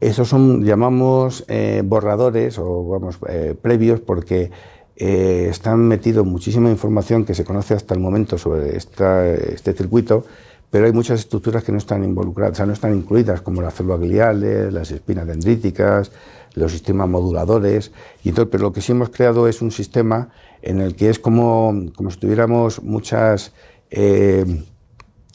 [0.00, 4.50] Esos son, llamamos eh, borradores o vamos, eh, previos porque
[4.96, 10.24] eh, están metidos muchísima información que se conoce hasta el momento sobre esta, este circuito
[10.70, 13.74] pero hay muchas estructuras que no están involucradas, o sea, no están incluidas, como las
[13.74, 16.10] células gliales, las espinas dendríticas,
[16.54, 17.92] los sistemas moduladores.
[18.24, 20.30] Y entonces, pero lo que sí hemos creado es un sistema
[20.62, 23.52] en el que es como, como si tuviéramos muchas,
[23.90, 24.44] eh,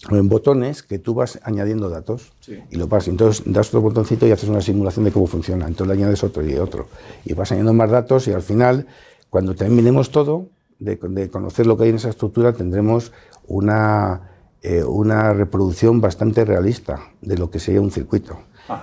[0.09, 3.07] botones que tú vas añadiendo datos y lo vas.
[3.07, 5.67] Entonces das otro botoncito y haces una simulación de cómo funciona.
[5.67, 6.87] Entonces le añades otro y otro.
[7.23, 8.87] Y vas añadiendo más datos y al final,
[9.31, 13.11] cuando terminemos todo, de, conocer lo que hay en esa estructura, tendremos
[13.47, 14.29] una,
[14.61, 18.37] eh, una reproducción bastante realista de lo que sería un circuito.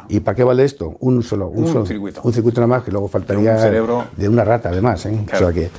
[0.09, 0.97] ¿Y para qué vale esto?
[1.01, 2.21] Un solo, un, solo, circuito.
[2.25, 5.07] Un circuito nada más, que luego faltaría de, una rata además.
[5.07, 5.25] ¿eh?
[5.33, 5.71] O sea que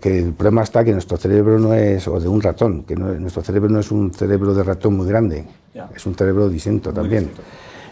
[0.00, 3.42] que, el problema está que nuestro cerebro no es, o de un ratón, que nuestro
[3.42, 5.44] cerebro no es un cerebro de ratón muy grande,
[5.94, 7.30] es un cerebro distinto también.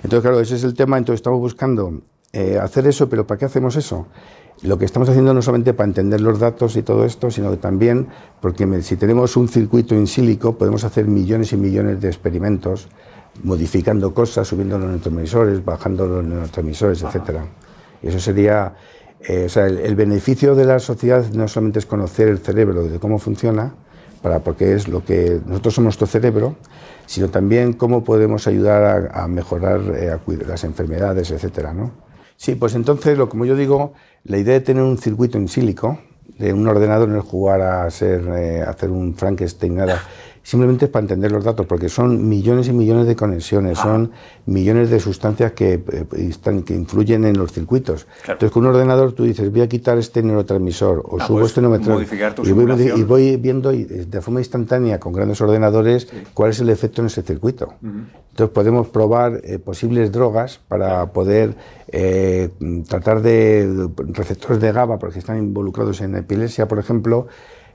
[0.03, 2.01] Entonces, claro, ese es el tema, entonces estamos buscando
[2.33, 4.07] eh, hacer eso, pero ¿para qué hacemos eso?
[4.63, 7.59] Lo que estamos haciendo no solamente para entender los datos y todo esto, sino que
[7.59, 8.09] también
[8.41, 12.89] porque si tenemos un circuito in sílico podemos hacer millones y millones de experimentos
[13.43, 17.45] modificando cosas, subiendo los neurotransmisores, bajando los neurotransmisores, etcétera.
[18.03, 18.75] Eso sería
[19.21, 22.99] eh, o sea, el, beneficio de la sociedad no solamente es conocer el cerebro de
[22.99, 23.75] cómo funciona,
[24.23, 26.57] para, porque es lo que nosotros somos nuestro cerebro,
[27.07, 32.06] sino también cómo podemos ayudar a, mejorar eh, a las enfermedades, etcétera, ¿no?
[32.37, 33.95] Sí, pues entonces, lo, como yo digo,
[34.25, 35.99] la idea de tener un circuito en sílico,
[36.39, 40.03] de un ordenador no es jugar a ser, eh, hacer un Frankenstein, nada
[40.47, 44.13] simplemente para entender los datos, porque son millones y millones de conexiones, son
[44.47, 48.07] millones de sustancias que, eh, están, que influyen en los circuitos.
[48.21, 51.61] Entonces, con un ordenador tú dices, voy a quitar este neurotransmisor o ah, subo este
[51.61, 56.71] neurotransmisor y voy, y voy, viendo de forma instantánea con grandes ordenadores cuál es el
[56.71, 57.75] efecto en ese circuito.
[57.83, 61.57] Entonces, podemos probar eh, posibles drogas para poder
[61.89, 62.51] eh,
[62.89, 67.27] tratar de receptores de GABA, porque están involucrados en epilepsia, por ejemplo,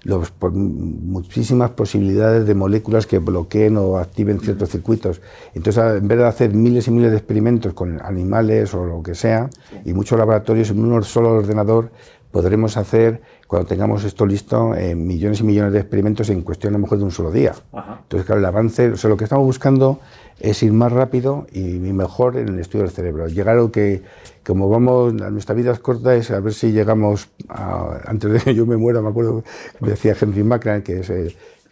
[0.04, 5.22] los, muchísimas posibilidades de moléculas que bloqueen o activen ciertos circuitos.
[5.54, 9.16] Entonces, en vez de hacer miles y miles de experimentos con animales o lo que
[9.16, 9.50] sea,
[9.86, 11.92] y muchos laboratorios en un solo ordenador,
[12.32, 16.78] podremos hacer, cuando tengamos esto listo, eh, millones y millones de experimentos en cuestión a
[16.78, 17.54] lo mejor de un solo día.
[17.74, 20.00] Entonces, claro, el avance, o sea, lo que estamos buscando
[20.40, 23.28] es ir más rápido y mejor en el estudio del cerebro.
[23.28, 24.02] Llegar a lo que,
[24.45, 28.56] como vamos, nuestra vida es corta, es a ver si llegamos, a, antes de que
[28.56, 29.43] yo me muera, me acuerdo,
[29.80, 31.12] me decía Henry Macran, que es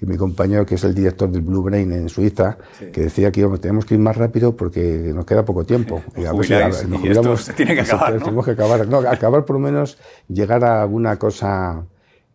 [0.01, 2.57] mi compañero, que es el director del Blue Brain en Suiza,
[2.93, 6.01] que decía que íbamos, tenemos que ir más rápido porque nos queda poco tiempo.
[6.15, 6.31] y a
[6.71, 8.19] si, nos esto se tiene que acabar, ¿no?
[8.19, 11.83] Tenemos que acabar, no, acabar por lo menos, llegar a alguna cosa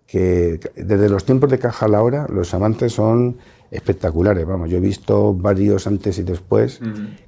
[0.07, 3.39] que, desde los tiempos de caja a la hora, los avances son
[3.75, 6.81] espectaculares, vamos, yo he visto varios antes y después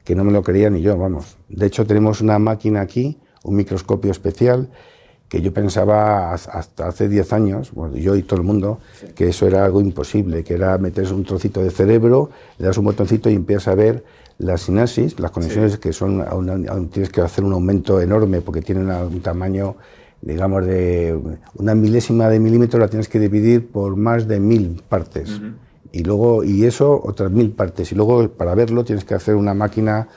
[0.04, 1.36] que no me lo creía ni yo, vamos.
[1.48, 4.70] De hecho, tenemos una máquina aquí, un microscopio especial,
[5.28, 8.78] que yo pensaba hasta hace 10 años, bueno, yo y todo el mundo,
[9.16, 12.84] que eso era algo imposible, que era meterse un trocito de cerebro, le das un
[12.84, 14.04] botoncito y empiezas a ver
[14.38, 16.24] la sinapsis, las conexiones que son,
[16.92, 19.74] tienes que hacer un aumento enorme porque tienen un tamaño,
[20.22, 21.18] digamos, de
[21.56, 25.40] una milésima de milímetro, la tienes que dividir por más de mil partes
[25.96, 27.90] y luego y eso otras mil partes.
[27.90, 30.08] Y luego para verlo tienes que hacer una máquina.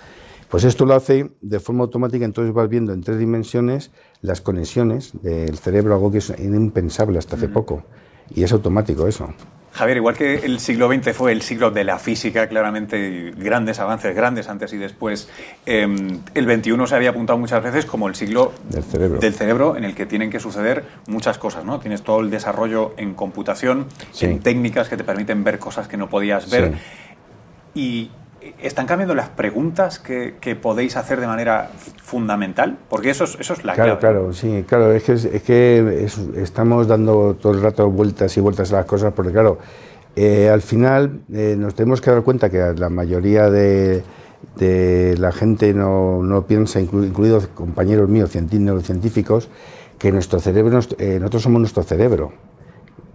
[0.49, 5.13] Pues esto lo hace de forma automática entonces vas viendo en tres dimensiones las conexiones
[5.21, 7.83] del cerebro algo que es impensable hasta hace poco.
[8.33, 9.33] Y es automático eso
[9.79, 14.13] Javier, igual que el siglo XX fue el siglo de la física, claramente grandes avances,
[14.13, 15.29] grandes antes y después,
[15.65, 19.19] em, el XXI se había apuntado muchas veces como el siglo del cerebro.
[19.19, 21.79] del cerebro en el que tienen que suceder muchas cosas, ¿no?
[21.79, 23.87] Tienes todo el desarrollo en computación,
[24.19, 26.73] en técnicas que te permiten ver cosas que no podías ver.
[27.73, 28.11] Y
[28.61, 31.71] ¿Están cambiando las preguntas que, podéis hacer de manera
[32.01, 32.77] fundamental?
[32.89, 34.15] Porque eso es, eso es la claro, clave.
[34.15, 36.07] Claro, sí, claro, es que, es que
[36.41, 39.57] estamos dando todo el rato vueltas y vueltas a las cosas, porque claro,
[40.15, 44.03] eh, al final eh, nos tenemos que dar cuenta que la mayoría de,
[45.17, 49.49] la gente no, no piensa, incluidos compañeros míos, científicos,
[49.97, 52.31] que nuestro cerebro, eh, nosotros somos nuestro cerebro.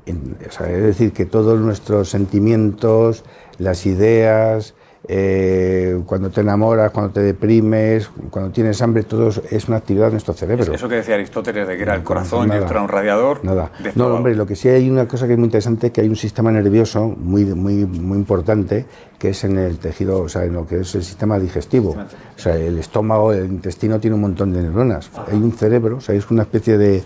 [0.07, 3.25] es decir, que todos nuestros sentimientos,
[3.59, 4.75] las ideas,
[5.07, 10.13] eh, cuando te enamoras, cuando te deprimes, cuando tienes hambre, todo es una actividad de
[10.13, 10.73] nuestro cerebro.
[10.73, 13.45] Eso que decía Aristóteles de que era el corazón y otro era un radiador.
[13.45, 13.71] Nada.
[13.97, 16.17] No, hombre, lo que sí hay una cosa que es muy interesante, que hay un
[16.17, 18.87] sistema nervioso muy, muy, muy importante,
[19.19, 21.91] que es en el tejido, o sea, en lo que es el sistema digestivo.
[21.91, 25.11] O sea, el estómago, el intestino tiene un montón de neuronas.
[25.31, 27.03] Hay un cerebro, o sea, es una especie de,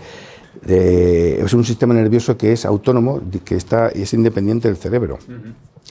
[0.65, 5.19] es un sistema nervioso que es autónomo, que está, y es independiente del cerebro.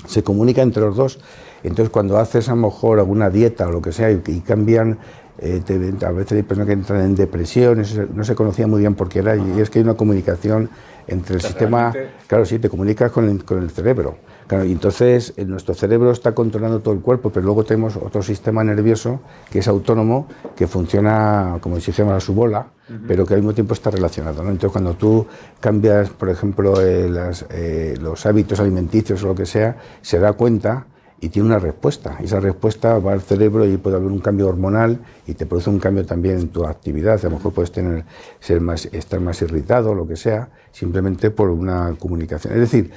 [0.07, 1.19] Se comunica entre los dos
[1.63, 4.99] entonces, cuando haces a lo mejor alguna dieta o lo que sea y, cambian,
[5.39, 5.63] eh,
[6.05, 7.83] a veces hay personas que entran en depresión,
[8.15, 10.69] no se conocía muy bien por qué era, y es que hay una comunicación
[11.07, 11.93] entre el sistema.
[12.27, 14.17] Claro, sí, te comunicas con el, con el cerebro.
[14.47, 18.23] Claro, y entonces eh, nuestro cerebro está controlando todo el cuerpo, pero luego tenemos otro
[18.23, 19.21] sistema nervioso
[19.51, 22.67] que es autónomo, que funciona como si dijéramos a su bola,
[23.07, 24.41] pero que al mismo tiempo está relacionado.
[24.41, 25.27] Entonces, cuando tú
[25.61, 30.87] cambias, por ejemplo, eh, los hábitos alimenticios o lo que sea, se da cuenta
[31.21, 32.19] y tiene una respuesta.
[32.23, 35.79] Esa respuesta va al cerebro y puede haber un cambio hormonal y te produce un
[35.79, 37.19] cambio también en tu actividad.
[37.21, 38.05] A lo mejor puedes tener,
[38.41, 42.55] ser más, estar más irritado, lo que sea, simplemente por una comunicación.
[42.55, 42.93] Es decir,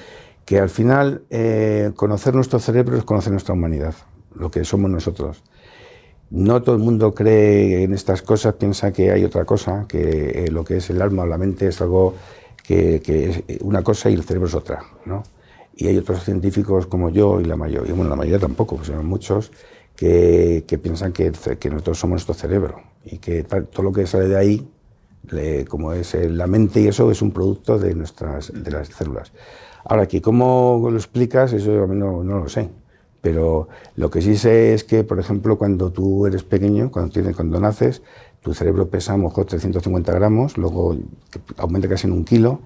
[0.46, 3.96] que al final eh, conocer nuestro cerebro es conocer nuestra humanidad,
[4.36, 5.44] lo que somos nosotros.
[6.30, 10.52] No todo el mundo cree en estas cosas, piensa que hay otra cosa, que eh,
[10.52, 12.14] lo que es el alma o la mente es algo
[12.64, 15.24] que, que es una cosa y el cerebro es otra, ¿no?
[15.76, 19.06] Y hay otros científicos como yo y la mayoría, bueno, la mayoría tampoco, pues son
[19.06, 19.52] muchos,
[19.96, 24.28] que, que piensan que, que, nosotros somos nuestro cerebro y que todo lo que sale
[24.28, 24.68] de ahí,
[25.68, 29.32] como es la mente y eso, es un producto de, nuestras, de las células.
[29.86, 32.70] Ahora, que cómo lo explicas, eso a mí no, no, lo sé.
[33.22, 37.36] Pero lo que sí sé es que, por ejemplo, cuando tú eres pequeño, cuando, tienes,
[37.36, 38.02] cuando naces,
[38.42, 40.98] tu cerebro pesa a lo mejor 350 gramos, luego
[41.58, 42.62] aumenta casi en un kilo,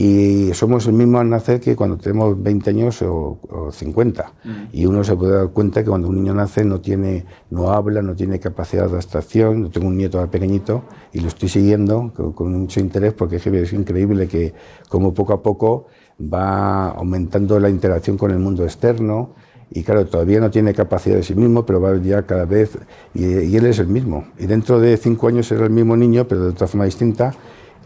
[0.00, 4.32] y somos el mismo al nacer que cuando tenemos 20 años o, 50.
[4.72, 8.00] Y uno se puede dar cuenta que cuando un niño nace no tiene, no habla,
[8.00, 9.64] no tiene capacidad de abstracción.
[9.64, 14.28] Yo tengo un nieto pequeñito y lo estoy siguiendo con, mucho interés porque es increíble
[14.28, 14.54] que
[14.88, 15.86] como poco a poco
[16.22, 19.34] va aumentando la interacción con el mundo externo.
[19.70, 22.78] Y claro, todavía no tiene capacidad de sí mismo, pero va ya cada vez,
[23.12, 24.28] y, y él es el mismo.
[24.38, 27.34] Y dentro de cinco años será el mismo niño, pero de otra forma distinta,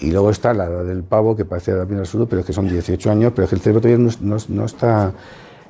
[0.03, 2.69] y luego está la edad del pavo, que parece también absurdo, pero es que son
[2.69, 5.13] 18 años, pero es que el cerebro todavía no, no, está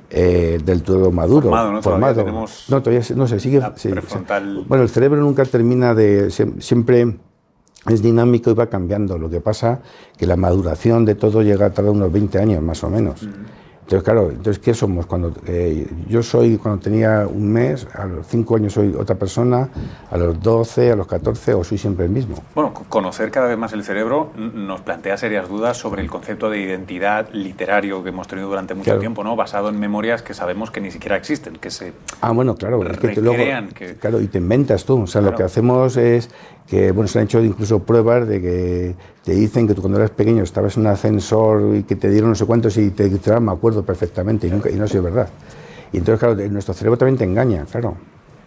[0.09, 1.43] eh, del todo maduro.
[1.43, 1.81] Formado, ¿no?
[1.81, 2.13] Formado.
[2.15, 3.61] Todavía no, todavía no se sigue.
[4.67, 6.31] bueno, el cerebro nunca termina de.
[6.31, 7.17] Siempre
[7.87, 9.17] es dinámico y va cambiando.
[9.17, 9.81] Lo que pasa
[10.17, 13.27] que la maduración de todo llega a tardar unos 20 años más o menos.
[13.83, 15.05] Entonces, claro, entonces, ¿qué somos?
[15.05, 19.69] Cuando eh, yo soy, cuando tenía un mes, a los 5 años soy otra persona,
[20.09, 22.41] a los 12, a los 14, o soy siempre el mismo.
[22.55, 26.59] Bueno, conocer cada vez más el cerebro nos plantea serias dudas sobre el concepto de
[26.59, 29.35] identidad literario que hemos tenido durante mucho tiempo, ¿no?
[29.35, 32.97] Basado en memorias que sabemos que ni siquiera existen, que se Ah, bueno, claro, es
[32.97, 33.43] que, te luego,
[33.99, 36.29] claro, y te inventas tú, o sea, lo que hacemos es
[36.67, 40.11] que bueno, se han hecho incluso pruebas de que te dicen que tú cuando eras
[40.11, 43.45] pequeño estabas en un ascensor y que te dieron no sé cuántos y te dijeron,
[43.45, 45.29] me acuerdo perfectamente, y, nunca, y no ha sido verdad.
[45.93, 47.95] Y entonces, claro, nuestro cerebro también te engaña, claro.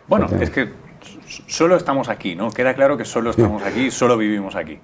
[0.08, 0.68] Bueno, es que
[1.46, 2.50] solo estamos aquí, ¿no?
[2.50, 4.78] Queda claro que solo estamos aquí, solo vivimos aquí.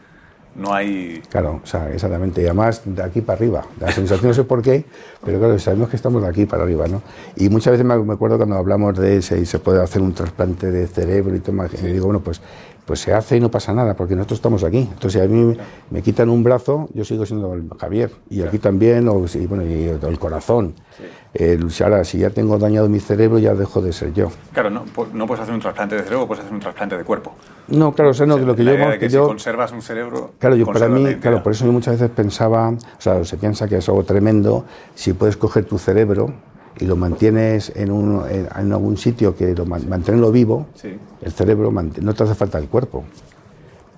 [0.55, 1.22] No hay...
[1.31, 2.42] Claro, o sea, exactamente.
[2.42, 3.64] Y además de aquí para arriba.
[3.81, 4.85] La sensación no sé por qué,
[5.24, 7.02] pero claro, sabemos que estamos de aquí para arriba, ¿no?
[7.37, 10.87] Y muchas veces me, acuerdo cuando hablamos de si se puede hacer un trasplante de
[10.87, 12.42] cerebro y todo, y digo, bueno, pues
[12.87, 14.79] pues se hace y no pasa nada, porque nosotros estamos aquí.
[14.79, 15.57] Entonces, si a mí
[15.90, 19.88] me quitan un brazo, yo sigo siendo el Javier, y aquí también, o bueno, y
[19.88, 20.75] el corazón.
[21.83, 24.31] ahora, si ya tengo dañado mi cerebro, ya dejo de ser yo.
[24.53, 27.35] Claro, no, no puedes hacer un trasplante de cerebro, puedes hacer un trasplante de cuerpo.
[27.68, 28.99] No, claro, o sea, no, lo que yo...
[28.99, 30.33] que, si conservas un cerebro...
[30.38, 33.68] Claro, yo para mí, claro, por eso yo muchas veces pensaba, o sea, se piensa
[33.68, 34.64] que es algo tremendo,
[34.95, 36.35] si puedes coger tu cerebro
[36.79, 40.67] y lo mantienes en, un, en, algún sitio que lo mantenerlo vivo,
[41.21, 43.05] el cerebro no te hace falta el cuerpo.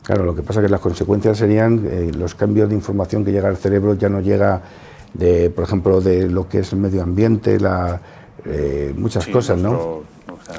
[0.05, 3.33] Claro, lo que pasa es que las consecuencias serían eh, los cambios de información que
[3.33, 4.61] llega al cerebro ya no llega
[5.15, 8.01] de, por ejemplo, de lo que es el medio ambiente, la,
[8.45, 10.03] eh, muchas cosas, ¿no?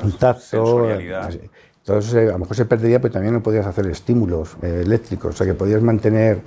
[0.04, 0.90] Un tacto.
[0.90, 5.38] Entonces, eh, a lo mejor se perdería, pero también no podías hacer estímulos eléctricos, o
[5.38, 6.42] sea, que podías mantener,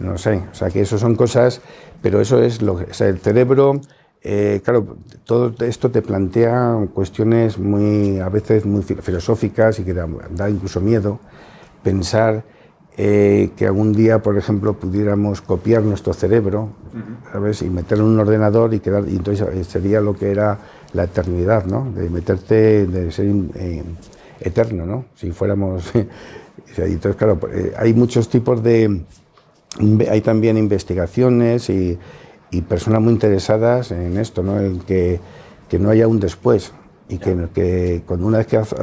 [0.00, 1.62] no sé, o sea, que eso son cosas,
[2.02, 3.80] pero eso es lo que, o sea, el cerebro
[4.28, 10.50] eh, claro, todo esto te plantea cuestiones muy, a veces muy filosóficas y que da,
[10.50, 11.20] incluso miedo
[11.84, 12.42] pensar
[12.96, 16.70] eh, que algún día, por ejemplo, pudiéramos copiar nuestro cerebro,
[17.30, 17.62] ¿sabes?
[17.62, 20.58] Y meterlo en un ordenador y quedar, y entonces eh, sería lo que era
[20.92, 21.88] la eternidad, ¿no?
[21.92, 23.32] De meterte, de ser
[24.40, 25.04] eterno, ¿no?
[25.14, 25.92] Si fuéramos...
[26.76, 27.38] entonces, claro,
[27.76, 29.02] hay muchos tipos de...
[30.10, 31.96] Hay también investigaciones y
[32.50, 34.58] y personas muy interesadas en esto, ¿no?
[34.60, 35.20] en que,
[35.68, 36.72] que no haya un después
[37.08, 38.74] y que, que cuando una vez que has,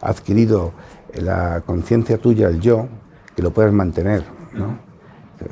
[0.00, 0.72] adquirido
[1.14, 2.86] la conciencia tuya, el yo,
[3.34, 4.22] que lo puedas mantener.
[4.54, 4.78] ¿no?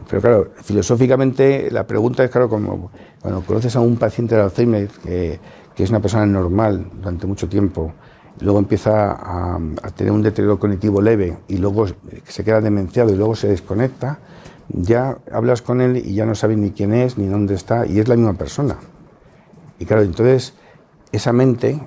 [0.08, 4.88] Pero claro, filosóficamente la pregunta es, claro, como cuando conoces a un paciente de Alzheimer
[4.88, 5.40] que,
[5.74, 7.92] que es una persona normal durante mucho tiempo,
[8.40, 11.86] luego empieza a, a, tener un deterioro cognitivo leve y luego
[12.24, 14.18] se queda demenciado y luego se desconecta,
[14.68, 17.98] ya hablas con él y ya no sabes ni quién es, ni dónde está, y
[17.98, 18.76] es la misma persona.
[19.78, 20.54] Y claro, entonces,
[21.12, 21.80] esa mente,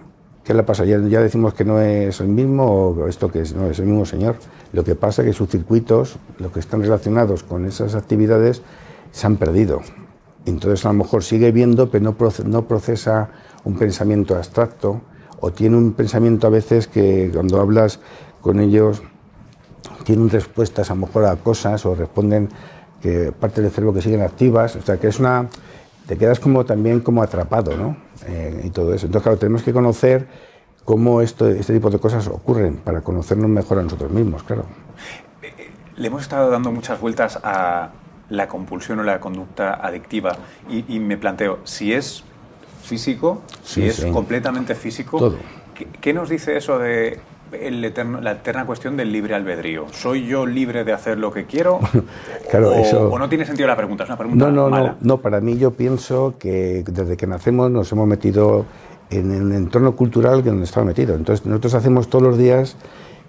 [0.43, 0.85] ¿qué le pasa?
[0.85, 3.85] Ya, ya decimos que no es el mismo o esto que es, no es el
[3.85, 4.37] mismo señor.
[4.73, 8.61] Lo que pasa es que sus circuitos, lo que están relacionados con esas actividades,
[9.11, 9.81] se han perdido.
[10.45, 13.29] Entonces, a lo mejor sigue viendo, pero no procesa
[13.63, 15.01] un pensamiento abstracto,
[15.41, 17.99] o tiene un pensamiento a veces que cuando hablas
[18.41, 19.01] con ellos
[20.09, 22.49] tienen respuestas a lo mejor a cosas o responden
[22.99, 25.47] que parte del cerebro que siguen activas, o sea que es una
[26.07, 27.95] te quedas como también como atrapado, ¿no?
[28.25, 29.05] eh, y todo eso.
[29.05, 30.27] Entonces, claro, tenemos que conocer
[30.83, 34.65] cómo esto, este tipo de cosas ocurren para conocernos mejor a nosotros mismos, claro.
[35.95, 37.91] Le hemos estado dando muchas vueltas a
[38.29, 40.35] la compulsión o la conducta adictiva
[40.67, 42.23] y, me planteo, si es
[42.81, 45.35] físico, si es completamente físico,
[46.01, 47.19] ¿qué, nos dice eso de
[47.51, 49.87] el eterno, la eterna cuestión del libre albedrío.
[49.91, 51.79] ¿Soy yo libre de hacer lo que quiero?
[52.49, 53.09] claro, o, eso...
[53.09, 54.03] o, no tiene sentido la pregunta?
[54.03, 54.97] Es una pregunta no, no, mala.
[55.01, 58.65] No, no, para mí yo pienso que desde que nacemos nos hemos metido
[59.09, 61.15] en el entorno cultural que donde estaba metido.
[61.15, 62.77] Entonces nosotros hacemos todos los días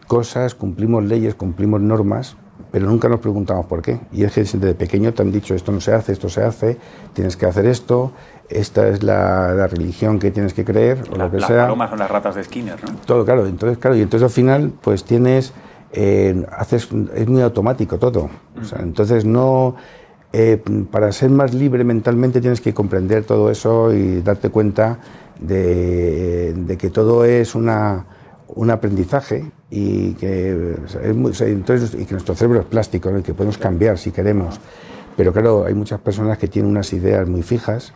[0.07, 2.37] cosas, cumplimos leyes, cumplimos normas,
[2.71, 4.01] pero nunca nos preguntamos por qué.
[4.13, 6.79] Y es que desde pequeño te han dicho esto no se hace, esto se hace,
[7.13, 8.13] tienes que hacer esto,
[8.49, 11.57] esta es la, religión que tienes que creer, o lo que las sea.
[11.57, 12.97] Las palomas son las ratas de Skinner, ¿no?
[13.07, 13.47] Todo, claro.
[13.47, 15.53] Entonces, claro, y entonces al final, pues tienes,
[15.93, 18.31] eh, haces, es muy automático todo.
[18.61, 19.77] O sea, entonces no,
[20.33, 24.99] eh, para ser más libre mentalmente tienes que comprender todo eso y darte cuenta
[25.41, 28.07] de, de que todo es una
[28.55, 30.77] un aprendizaje y que,
[31.41, 34.61] entonces, y que nuestro cerebro es plástico y que podemos cambiar si queremos.
[35.17, 37.93] Pero claro, hay muchas personas que tienen unas ideas muy fijas,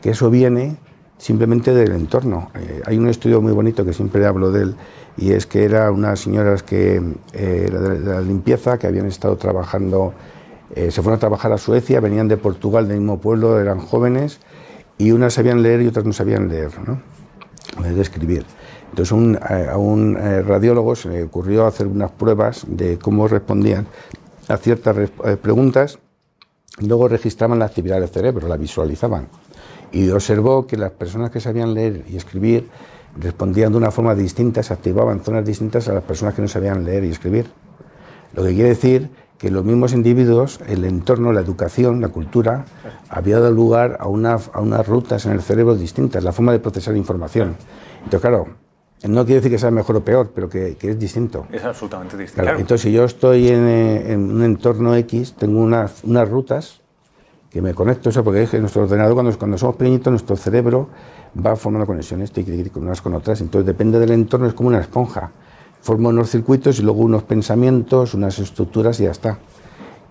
[0.00, 0.76] que eso viene
[1.18, 2.50] simplemente del entorno.
[2.54, 4.76] Eh, hay un estudio muy bonito que siempre hablo de él
[5.16, 7.00] y es que eran unas señoras que,
[7.32, 10.12] eh, de, la limpieza que habían estado trabajando,
[10.74, 14.40] eh, se fueron a trabajar a Suecia, venían de Portugal, del mismo pueblo, eran jóvenes
[14.98, 17.00] y unas sabían leer y otras no sabían leer, ¿no?
[17.82, 18.44] de escribir.
[18.94, 23.88] Entonces eh, a un eh, radiólogo se le ocurrió hacer unas pruebas de cómo respondían
[24.46, 25.98] a ciertas eh, preguntas
[26.78, 29.26] luego registraban la actividad del cerebro, la visualizaban.
[29.90, 32.68] Y observó que las personas que sabían leer y escribir
[33.16, 36.84] respondían de una forma distinta, se activaban zonas distintas a las personas que no sabían
[36.84, 37.46] leer y escribir.
[38.32, 42.64] Lo que quiere decir que los mismos individuos, el entorno, la educación, la cultura,
[43.08, 46.96] había dado lugar a, a unas rutas en el cerebro distintas, la forma de procesar
[46.96, 47.56] información.
[48.04, 48.63] Entonces, claro,
[49.08, 51.46] no quiere decir que sea mejor o peor, pero que, es distinto.
[51.52, 52.50] Es absolutamente distinto.
[52.50, 56.80] Entonces, si yo estoy eh, en, un entorno X, tengo unas, unas rutas
[57.50, 60.88] que me conecto, eso porque es que nuestro ordenador, cuando, cuando somos pequeñitos, nuestro cerebro
[61.44, 62.32] va formando conexiones
[62.72, 63.40] con unas con otras.
[63.40, 65.30] Entonces, depende del entorno, es como una esponja.
[65.80, 69.38] Forma unos circuitos y luego unos pensamientos, unas estructuras y ya está.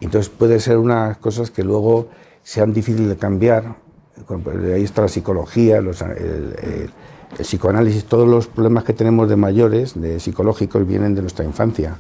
[0.02, 2.10] Entonces, puede ser unas cosas que luego
[2.44, 3.76] sean difíciles de cambiar.
[4.74, 6.89] Ahí está la psicología, los, el el
[7.39, 11.97] psicoanálisis, todos los problemas que tenemos de mayores, de psicológicos, vienen de nuestra infancia,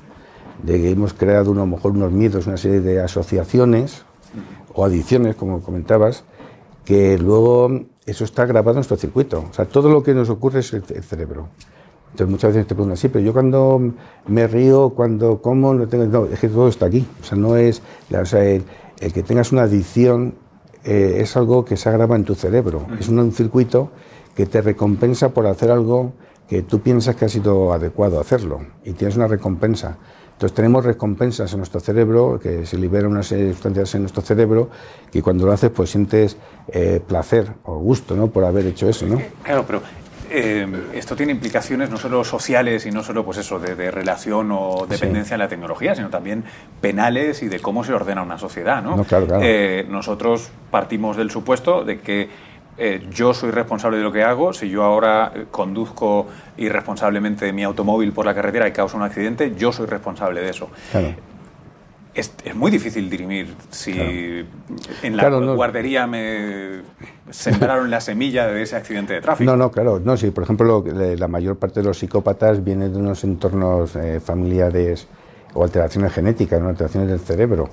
[0.61, 4.03] de que hemos creado a lo mejor unos miedos, una serie de asociaciones
[4.73, 6.23] o adicciones, como comentabas,
[6.85, 9.45] que luego eso está grabado en nuestro circuito.
[9.49, 11.47] O sea, todo lo que nos ocurre es el, cerebro.
[12.11, 13.93] Entonces muchas veces te preguntan, sí, pero yo cuando
[14.27, 17.05] me río, cuando como, no tengo, no, es que todo está aquí.
[17.21, 17.81] O sea, no es,
[18.11, 18.63] o sea, el,
[18.99, 20.35] que tengas una adicción
[20.83, 22.85] eh, es algo que se agrava en tu cerebro.
[22.99, 23.89] Es un circuito
[24.35, 26.13] que te recompensa por hacer algo
[26.47, 29.97] que tú piensas que ha sido adecuado hacerlo y tienes una recompensa.
[30.33, 34.69] Entonces tenemos recompensas en nuestro cerebro, que se liberan unas sustancias en nuestro cerebro,
[35.11, 38.27] que cuando lo haces pues sientes eh, placer o gusto ¿no?
[38.27, 39.05] por haber hecho eso.
[39.05, 39.21] ¿no?
[39.43, 39.81] Claro, pero
[40.29, 44.87] eh, esto tiene implicaciones no solo sociales y no solo pues eso de, relación o
[44.89, 46.43] dependencia en la tecnología, sino también
[46.81, 48.81] penales y de cómo se ordena una sociedad.
[48.81, 49.03] ¿no?
[49.05, 49.43] claro, claro.
[49.43, 54.53] Eh, nosotros partimos del supuesto de que eh, yo soy responsable de lo que hago.
[54.53, 59.53] Si yo ahora eh, conduzco irresponsablemente mi automóvil por la carretera y causa un accidente,
[59.55, 60.69] yo soy responsable de eso.
[62.13, 63.91] Es, muy difícil dirimir si
[65.01, 66.81] en la guardería me
[67.31, 69.49] sembraron la semilla de ese accidente de tráfico.
[69.49, 69.99] No, no, claro.
[69.99, 74.19] No, sí, por ejemplo, la mayor parte de los psicópatas vienen de unos entornos eh,
[74.19, 75.07] familiares
[75.55, 76.69] o alteraciones genéticas, ¿no?
[76.69, 77.69] alteraciones del cerebro.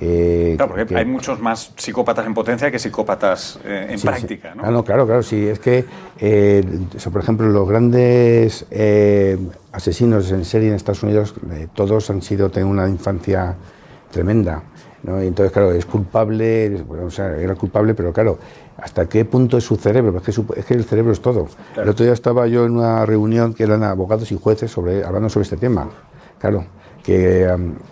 [0.00, 4.62] Eh, claro, porque hay muchos más psicópatas en potencia que psicópatas eh, en práctica, ¿no?
[4.64, 5.46] Ah, no, claro, claro, sí.
[5.46, 5.84] Es que,
[6.18, 6.64] eh,
[7.12, 8.66] por ejemplo, los grandes
[9.72, 11.34] asesinos en serie en Estados Unidos,
[11.74, 13.54] todos han sido, tenido una infancia
[14.10, 14.62] tremenda.
[15.02, 15.22] ¿no?
[15.22, 18.38] Y entonces, claro, es culpable, bueno, o sea, era culpable, pero claro,
[18.76, 20.16] ¿hasta qué punto es su cerebro?
[20.18, 21.48] Es que, es que el cerebro es todo.
[21.76, 25.28] El otro día estaba yo en una reunión que eran abogados y jueces sobre, hablando
[25.28, 25.90] sobre este tema.
[26.38, 26.64] Claro,
[27.02, 27.48] que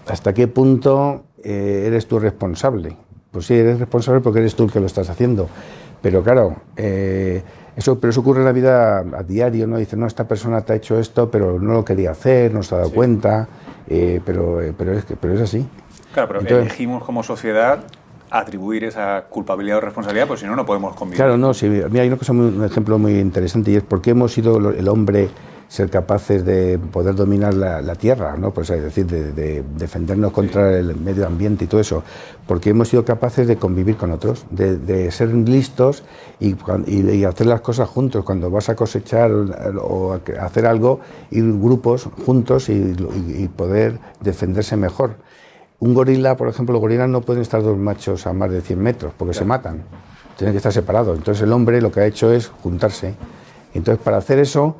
[0.06, 2.96] hasta qué punto eh, eres tú responsable.
[3.30, 5.48] Pues sí, eres responsable porque eres tú el que lo estás haciendo.
[6.02, 7.42] Pero claro, eh,
[7.76, 9.76] eso, pero eso ocurre en la vida a diario, ¿no?
[9.78, 12.74] Dice, no, esta persona te ha hecho esto, pero no lo quería hacer, no se
[12.74, 13.48] ha dado cuenta,
[13.88, 15.66] eh, pero, pero, es, pero es así.
[16.12, 17.84] Claro, pero elegimos como sociedad
[18.30, 21.16] atribuir esa culpabilidad o responsabilidad, pues si no, no podemos convivir.
[21.16, 24.00] Claro, no, sí, mira, hay una cosa muy, un ejemplo muy interesante y es por
[24.00, 25.28] qué hemos sido el hombre
[25.70, 28.50] ser capaces de poder dominar la, tierra, ¿no?
[28.50, 32.02] Pues es decir, de, defendernos contra el medio ambiente y todo eso,
[32.48, 36.02] porque hemos sido capaces de convivir con otros, de, ser listos
[36.40, 36.56] y,
[36.88, 38.24] y, hacer las cosas juntos.
[38.24, 41.00] Cuando vas a cosechar o hacer algo,
[41.30, 45.18] ir grupos juntos y, poder defenderse mejor.
[45.78, 48.82] Un gorila, por ejemplo, los gorilas no pueden estar dos machos a más de 100
[48.82, 49.84] metros porque se matan,
[50.36, 51.16] tienen que estar separados.
[51.16, 53.14] Entonces el hombre lo que ha hecho es juntarse.
[53.72, 54.76] Entonces para hacer eso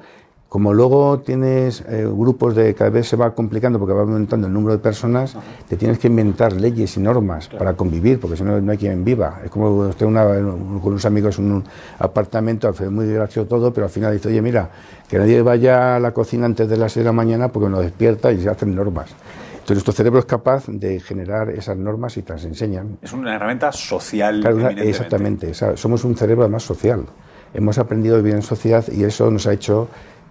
[0.50, 4.52] como luego tienes eh, grupos de cada vez se va complicando porque va aumentando el
[4.52, 5.36] número de personas,
[5.68, 9.04] te tienes que inventar leyes y normas para convivir, porque si no, no hay quien
[9.04, 9.42] viva.
[9.44, 11.64] Es como usted una, con unos amigos en un
[12.00, 14.68] apartamento, muy gracioso todo, pero al final dice, oye, mira,
[15.08, 17.84] que nadie vaya a la cocina antes de las 6 de la mañana porque nos
[17.84, 19.10] despierta y se hacen normas.
[19.52, 22.98] Entonces nuestro cerebro es capaz de generar esas normas y te las enseñan.
[23.00, 24.44] Es una herramienta social.
[24.78, 27.06] exactamente, somos un cerebro además social.
[27.54, 29.88] Hemos aprendido a vivir en sociedad y eso nos ha hecho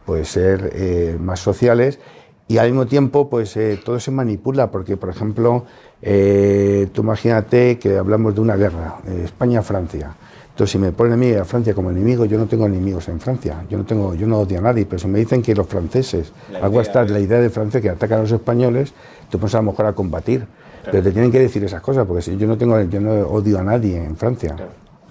[0.09, 1.99] pues ser eh, más sociales
[2.47, 5.65] y al mismo tiempo pues eh, todo se manipula porque por ejemplo
[6.01, 10.15] eh, tú imagínate que hablamos de una guerra España-Francia.
[10.49, 13.19] Entonces si me ponen a mí a Francia como enemigo yo no tengo enemigos en
[13.19, 15.67] Francia yo no tengo yo no odio a nadie pero si me dicen que los
[15.67, 18.93] franceses algo está la idea de Francia que atacan a los españoles
[19.29, 20.47] tú pones a lo mejor a combatir
[20.85, 23.59] pero te tienen que decir esas cosas porque si yo no tengo yo no odio
[23.59, 24.55] a nadie en Francia.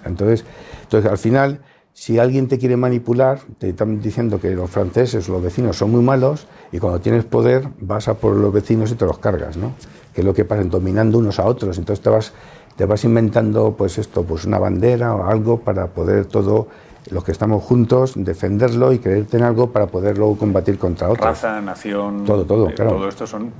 [0.03, 0.43] Entonces
[0.83, 1.61] entonces al final
[1.99, 6.01] si alguien te quiere manipular, te están diciendo que los franceses los vecinos son muy
[6.01, 9.73] malos y cuando tienes poder vas a por los vecinos y te los cargas, ¿no?
[10.13, 11.77] Que es lo que pasa, dominando unos a otros.
[11.77, 12.31] Entonces te vas,
[12.77, 16.67] te vas inventando, pues esto, pues una bandera o algo para poder todo,
[17.11, 21.25] los que estamos juntos, defenderlo y creerte en algo para poder luego combatir contra otros.
[21.25, 22.91] Raza, nación, todo, todo, eh, claro.
[22.91, 23.51] Todo esto son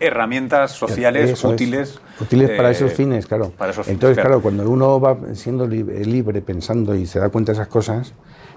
[0.00, 1.98] herramientas sociales útiles.
[2.20, 3.52] Útiles para esos eh, fines, claro.
[3.86, 4.40] Entonces, claro.
[4.40, 8.12] cuando uno va siendo libre, pensando y se da cuenta de esas cosas,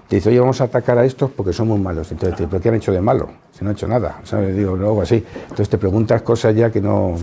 [0.08, 2.10] te dice, oye, vamos a atacar a estos porque somos malos.
[2.10, 3.30] Entonces, te ¿pero qué han hecho de malo?
[3.52, 4.56] Si no han hecho nada, ¿sabes?
[4.56, 5.24] Digo, algo así.
[5.42, 7.14] Entonces te preguntas cosas ya que no...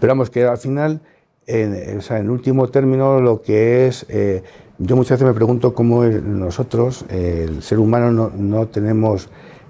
[0.00, 1.00] Pero vamos, que al final,
[1.46, 4.04] en, o sea, en último término, lo que es...
[4.08, 4.42] Eh,
[4.78, 9.28] yo muchas veces me pregunto cómo nosotros, el ser humano, no, no tenemos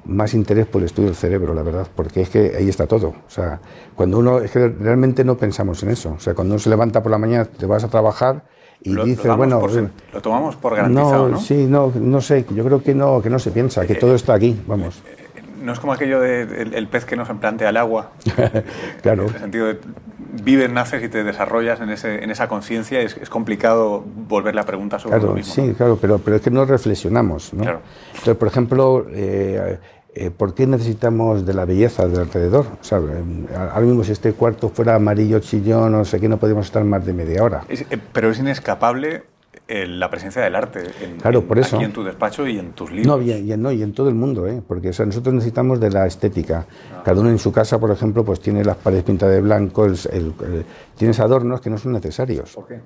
[0.08, 3.08] más interés por el estudio del cerebro, la verdad, porque es que ahí está todo.
[3.08, 3.60] O sea,
[3.94, 6.14] cuando uno, es que realmente no pensamos en eso.
[6.16, 8.42] O sea, cuando uno se levanta por la mañana, te vas a trabajar
[8.80, 9.60] y dice, bueno,
[10.12, 11.40] lo tomamos por garantizado, ¿no?
[11.40, 14.14] Sí, no, no sé, yo creo que no, que no se piensa, que eh, todo
[14.14, 15.02] está aquí, vamos.
[15.06, 18.12] Eh, eh, no es como aquello del el pez que nos plantea el agua.
[19.02, 19.24] claro.
[19.24, 19.78] En el sentido de
[20.32, 24.64] vives, naces y te desarrollas en, ese, en esa conciencia, es, es, complicado volver la
[24.64, 25.54] pregunta sobre lo mismo.
[25.54, 27.52] Sí, claro, pero, pero es que no reflexionamos.
[27.54, 27.62] ¿no?
[27.62, 27.80] Claro.
[28.10, 29.78] Entonces, por ejemplo, eh,
[30.14, 32.66] eh, ¿por qué necesitamos de la belleza del alrededor?
[32.66, 36.82] O ahora mismo si este cuarto fuera amarillo, chillón, no sé qué, no podríamos estar
[36.82, 37.62] más de media hora.
[37.68, 39.22] Eh, pero es inescapable eh,
[39.68, 41.76] la presencia del arte en, claro, por eso.
[41.76, 43.18] aquí en tu despacho y en tus libros.
[43.18, 44.62] No, y, y en todo el mundo, ¿eh?
[44.66, 46.66] porque nosotros necesitamos de la estética.
[46.92, 47.02] Ah.
[47.04, 49.86] Cada uno en su casa, por ejemplo, pues tiene las paredes pintadas de blanco,
[50.96, 52.54] tienes adornos que no son necesarios.
[52.54, 52.80] ¿Por qué?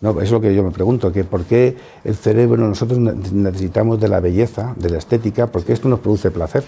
[0.00, 4.08] No, es lo que yo me pregunto, que por qué el cerebro, nosotros necesitamos de
[4.08, 6.64] la belleza, de la estética, porque esto nos produce placer.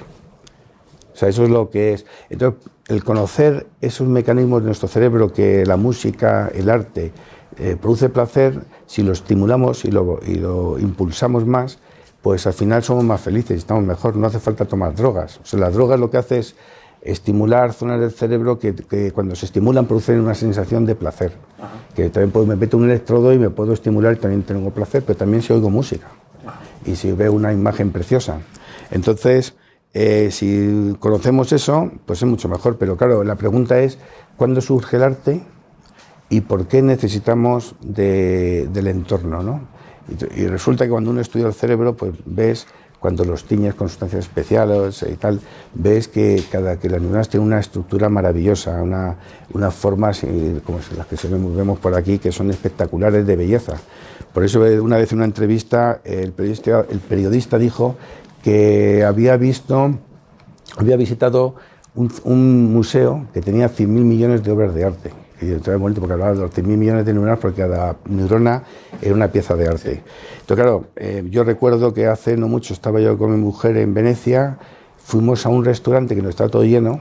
[1.12, 2.06] O sea, eso es lo que es.
[2.28, 7.12] Entonces, el conocer esos mecanismos de nuestro cerebro que la música, el arte,
[7.58, 11.78] eh, produce placer, si lo estimulamos y lo, y lo impulsamos más,
[12.24, 14.16] pues al final somos más felices estamos mejor.
[14.16, 15.40] No hace falta tomar drogas.
[15.42, 16.56] O sea, la droga lo que hace es
[17.02, 21.32] estimular zonas del cerebro que, cuando se estimulan producen una sensación de placer.
[21.94, 25.04] Que también puedo, me meto un electrodo y me puedo estimular y también tengo placer,
[25.06, 26.08] pero también si oigo música
[26.86, 28.38] y si veo una imagen preciosa.
[28.90, 29.54] Entonces,
[29.92, 32.78] eh, si conocemos eso, pues es mucho mejor.
[32.78, 33.98] Pero claro, la pregunta es,
[34.38, 35.42] ¿cuándo surge el arte
[36.28, 39.42] y por qué necesitamos del entorno?
[39.42, 39.60] ¿no?
[40.36, 42.66] Y, resulta que cuando uno estudia el cerebro, pues ves
[42.98, 45.38] cuando los tiñes con sustancias especiales y tal,
[45.74, 49.16] ves que cada que las neuronas tienen una estructura maravillosa, una,
[49.52, 50.22] unas formas
[50.64, 53.74] como las que vemos por aquí, que son espectaculares de belleza.
[54.32, 57.96] Por eso una vez en una entrevista el periodista, el periodista dijo
[58.42, 59.98] que había visto,
[60.78, 61.56] había visitado
[61.94, 66.14] un, un museo que tenía 100.000 millones de obras de arte y entonces bonito porque
[66.14, 68.62] hablaba de los 100.000 millones de neuronas porque cada neurona
[69.00, 70.02] era una pieza de arte.
[70.40, 73.94] Entonces, claro, eh, yo recuerdo que hace no mucho estaba yo con mi mujer en
[73.94, 74.58] Venecia,
[74.98, 77.00] fuimos a un restaurante que no estaba todo lleno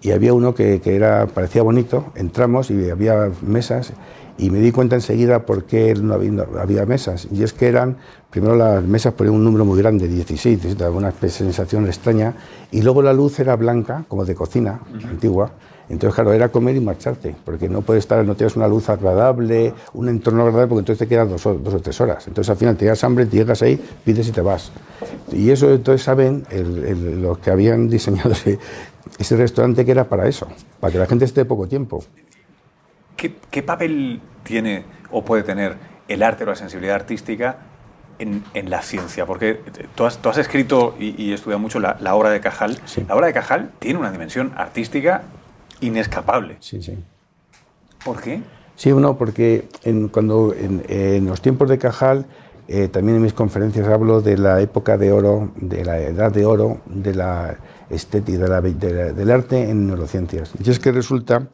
[0.00, 3.92] y había uno que, que era, parecía bonito, entramos y había mesas
[4.38, 7.26] y me di cuenta enseguida por qué no había, mesas.
[7.32, 7.96] Y es que eran,
[8.30, 12.34] primero las mesas ponían un número muy grande, 16, 17, una sensación extraña,
[12.70, 15.50] y luego la luz era blanca, como de cocina antigua,
[15.90, 19.72] Entonces, claro, era comer y marcharte, porque no puedes estar, no tienes una luz agradable,
[19.94, 22.26] un entorno agradable, porque entonces te quedas dos, dos o tres horas.
[22.28, 24.70] Entonces, al final te llegas hambre, te llegas ahí, pides y te vas.
[25.32, 26.44] Y eso, entonces, saben
[27.20, 30.46] los que habían diseñado ese, restaurante que era para eso,
[30.78, 32.04] para que la gente esté poco tiempo.
[33.16, 35.76] ¿Qué, papel tiene o puede tener
[36.06, 37.56] el arte o la sensibilidad artística
[38.18, 39.24] en, la ciencia?
[39.24, 39.60] Porque
[39.94, 42.78] tú has, tú has escrito y, estudiado mucho la, obra de Cajal.
[43.08, 45.22] La obra de Cajal tiene una dimensión artística
[45.80, 46.56] inescapable.
[46.60, 46.96] Sí, sí.
[48.04, 48.42] ¿Por qué?
[48.76, 52.26] Sí, no, porque en, cuando en, los tiempos de Cajal,
[52.68, 56.46] eh, también en mis conferencias hablo de la época de oro, de la edad de
[56.46, 57.56] oro, de la
[57.90, 60.52] estética, del arte en neurociencias.
[60.62, 61.48] Y es que resulta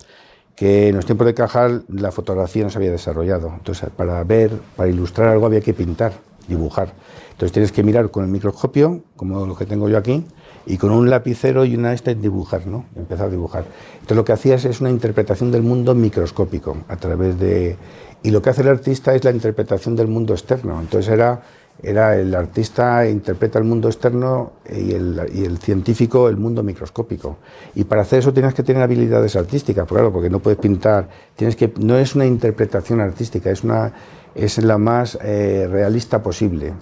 [0.54, 3.52] que en los tiempos de Cajal la fotografía no se había desarrollado.
[3.56, 6.12] Entonces, para ver, para ilustrar algo había que pintar,
[6.46, 6.92] dibujar.
[7.32, 10.24] Entonces tienes que mirar con el microscopio, como lo que tengo yo aquí,
[10.66, 12.86] y con un lapicero y una esta dibujar, ¿no?
[12.96, 13.64] Empezar a dibujar.
[13.94, 17.76] Entonces lo que hacías es una interpretación del mundo microscópico a través de
[18.22, 20.80] y lo que hace el artista es la interpretación del mundo externo.
[20.80, 21.42] Entonces era
[21.82, 27.38] era el artista interpreta el mundo externo y el, y el, científico el mundo microscópico.
[27.74, 31.56] Y para hacer eso tienes que tener habilidades artísticas, claro, porque no puedes pintar, tienes
[31.56, 33.92] que no es una interpretación artística, es una
[34.34, 36.72] es la más eh, realista posible.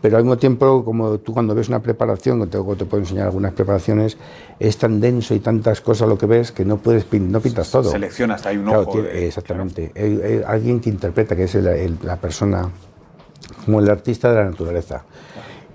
[0.00, 3.52] Pero al mismo tiempo, como tú cuando ves una preparación, te, te puedo enseñar algunas
[3.52, 4.16] preparaciones,
[4.58, 7.90] es tan denso y tantas cosas lo que ves que no puedes no pintas todo.
[7.90, 8.98] Seleccionas, hay un ojo.
[9.00, 9.92] exactamente.
[9.96, 12.70] Hay, alguien que interpreta, que es la persona,
[13.64, 15.04] como el artista de la naturaleza.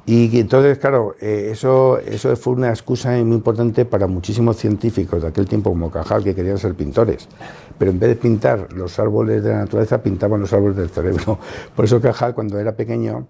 [0.06, 5.30] Y entonces, claro, eh, eso, eso fue una excusa muy importante para muchísimos científicos de
[5.30, 7.30] aquel tiempo, como Cajal, que querían ser pintores.
[7.78, 11.39] Pero en vez de pintar los árboles de la naturaleza, pintaban los árboles del cerebro.
[11.76, 13.28] Por eso Cajal, cuando era pequeño,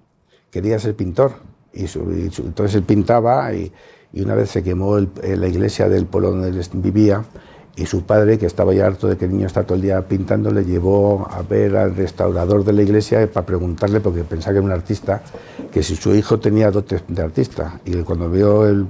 [0.49, 1.33] quería ser pintor.
[1.73, 3.71] Y, entonces él pintaba y,
[4.15, 7.23] una vez se quemó la iglesia del pueblo donde él vivía
[7.75, 10.07] y su padre, que estaba ya harto de que el niño está todo el día
[10.07, 14.57] pintando, le llevó a ver al restaurador de la iglesia para preguntarle, porque pensaba que
[14.59, 15.23] era un artista,
[15.71, 17.79] que si su hijo tenía dotes de artista.
[17.83, 18.87] Y cuando vio el,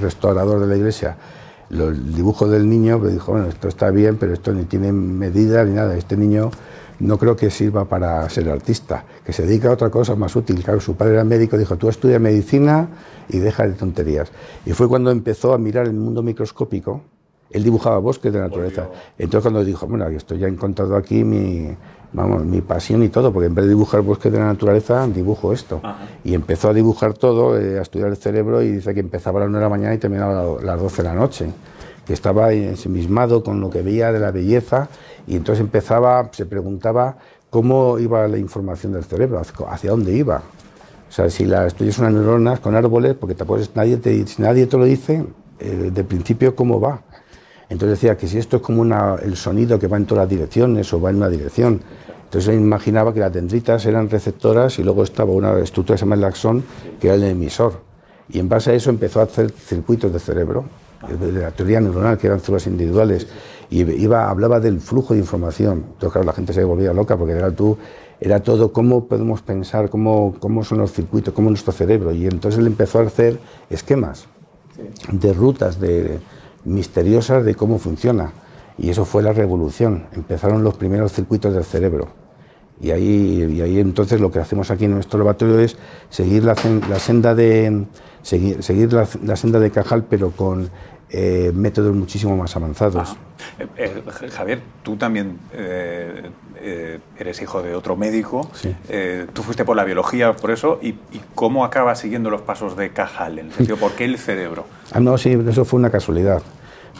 [0.00, 1.16] restaurador de la iglesia
[1.70, 5.62] el dibujo del niño, pues dijo, bueno, esto está bien, pero esto ni tiene medida
[5.64, 5.94] ni nada.
[5.98, 6.50] Este niño
[7.00, 10.64] no creo que sirva para ser artista, que se dedica a otra cosa más útil.
[10.64, 12.88] Claro, su padre era médico, dijo, tú estudia medicina
[13.28, 14.30] y deja de tonterías.
[14.64, 17.02] Y fue cuando empezó a mirar el mundo microscópico,
[17.50, 18.88] él dibujaba bosques de naturaleza.
[19.18, 21.76] Entonces cuando dijo, bueno, esto ya he encontrado aquí mi,
[22.12, 25.52] vamos, mi pasión y todo, porque en vez de dibujar bosques de la naturaleza, dibujo
[25.52, 25.80] esto.
[26.24, 29.42] Y empezó a dibujar todo, eh, a estudiar el cerebro y dice que empezaba a
[29.42, 31.46] las 9 de la mañana y terminaba a las 12 de la noche.
[32.06, 34.88] Que estaba ensimismado con lo que veía de la belleza
[35.26, 37.18] y entonces empezaba, se preguntaba
[37.50, 40.42] cómo iba la información del cerebro, hacia dónde iba.
[41.08, 44.42] O sea, si la estudias unas neuronas con árboles, porque te puedes, nadie te, si
[44.42, 45.24] nadie te lo dice,
[45.58, 47.02] eh, de principio cómo va.
[47.70, 50.92] Entonces decía que si esto es como el sonido que va en todas las direcciones
[50.92, 51.82] o va en una dirección.
[52.24, 56.04] Entonces él imaginaba que las dendritas eran receptoras y luego estaba una estructura que se
[56.04, 56.64] llama el axón,
[57.00, 57.80] que era el emisor.
[58.30, 60.64] Y en base a eso empezó a hacer circuitos de cerebro,
[61.08, 63.26] de la teoría neuronal, que eran células individuales,
[63.70, 65.84] y iba, hablaba del flujo de información.
[65.92, 67.78] Entonces, claro, la gente se volvía loca porque era tú,
[68.20, 72.12] era todo cómo podemos pensar, cómo, cómo son los circuitos, cómo es nuestro cerebro.
[72.12, 73.38] Y entonces él empezó a hacer
[73.70, 74.26] esquemas
[75.10, 76.18] de rutas, de,
[76.64, 78.32] misteriosas de cómo funciona.
[78.78, 80.06] Y eso fue la revolución.
[80.12, 82.08] Empezaron los primeros circuitos del cerebro.
[82.80, 85.76] Y ahí, y ahí entonces lo que hacemos aquí en nuestro laboratorio es
[86.10, 87.86] seguir la, senda de
[88.22, 90.70] seguir, seguir la, senda de Cajal, pero con
[91.10, 93.16] eh, métodos muchísimo más avanzados.
[93.58, 95.38] Eh, eh, Javier, tú también
[97.18, 98.50] eres hijo de otro médico.
[99.32, 100.78] tú fuiste por la biología, por eso.
[100.82, 100.94] ¿Y,
[101.34, 103.38] cómo acabas siguiendo los pasos de Cajal?
[103.38, 104.66] En el sentido, ¿por qué el cerebro?
[104.90, 106.42] Ah, no, sí, eso fue una casualidad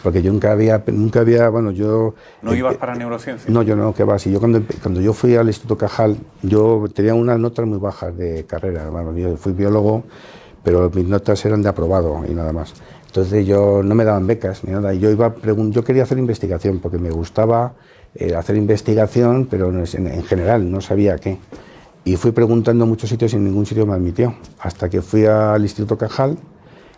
[0.03, 2.13] porque yo nunca había, nunca había, bueno, yo...
[2.41, 3.51] ¿No ibas para neurociencia?
[3.51, 6.85] No, yo no, que va, si yo cuando, cuando yo fui al Instituto Cajal, yo
[6.93, 10.03] tenía unas notas muy bajas de carrera, bueno, yo fui biólogo,
[10.63, 12.73] pero mis notas eran de aprobado y nada más.
[13.09, 14.93] Entonces yo no me daban becas ni nada.
[14.93, 15.33] Yo iba
[15.71, 17.73] yo quería hacer investigación porque me gustaba
[18.13, 21.39] eh, hacer investigación, pero en, en, general no sabía qué.
[22.05, 24.35] Y fui preguntando en muchos sitios y en ningún sitio me admitió.
[24.59, 26.37] Hasta que fui al Instituto Cajal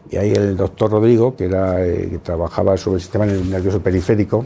[0.10, 4.46] y ahí el doctor Rodrigo, que, era, eh, que trabajaba sobre el sistema nervioso periférico,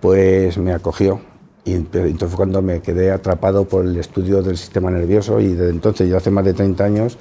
[0.00, 1.20] pues me acogió.
[1.64, 5.70] Y entonces fue cuando me quedé atrapado por el estudio del sistema nervioso y desde
[5.70, 7.18] entonces, ya hace más de 30 años,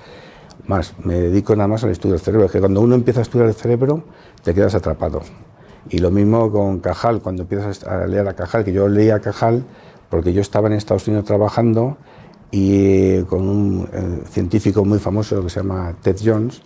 [0.66, 2.45] más, me dedico nada más al estudio del cerebro.
[2.45, 4.03] Es que cuando uno empieza a estudiar el cerebro,
[4.43, 5.22] te quedas atrapado.
[5.89, 9.64] Y lo mismo con Cajal, cuando empiezas a leer a Cajal, que yo leía Cajal
[10.10, 11.97] porque yo estaba en Estados Unidos trabajando
[12.51, 16.62] y con un eh, científico muy famoso que se llama Ted Jones,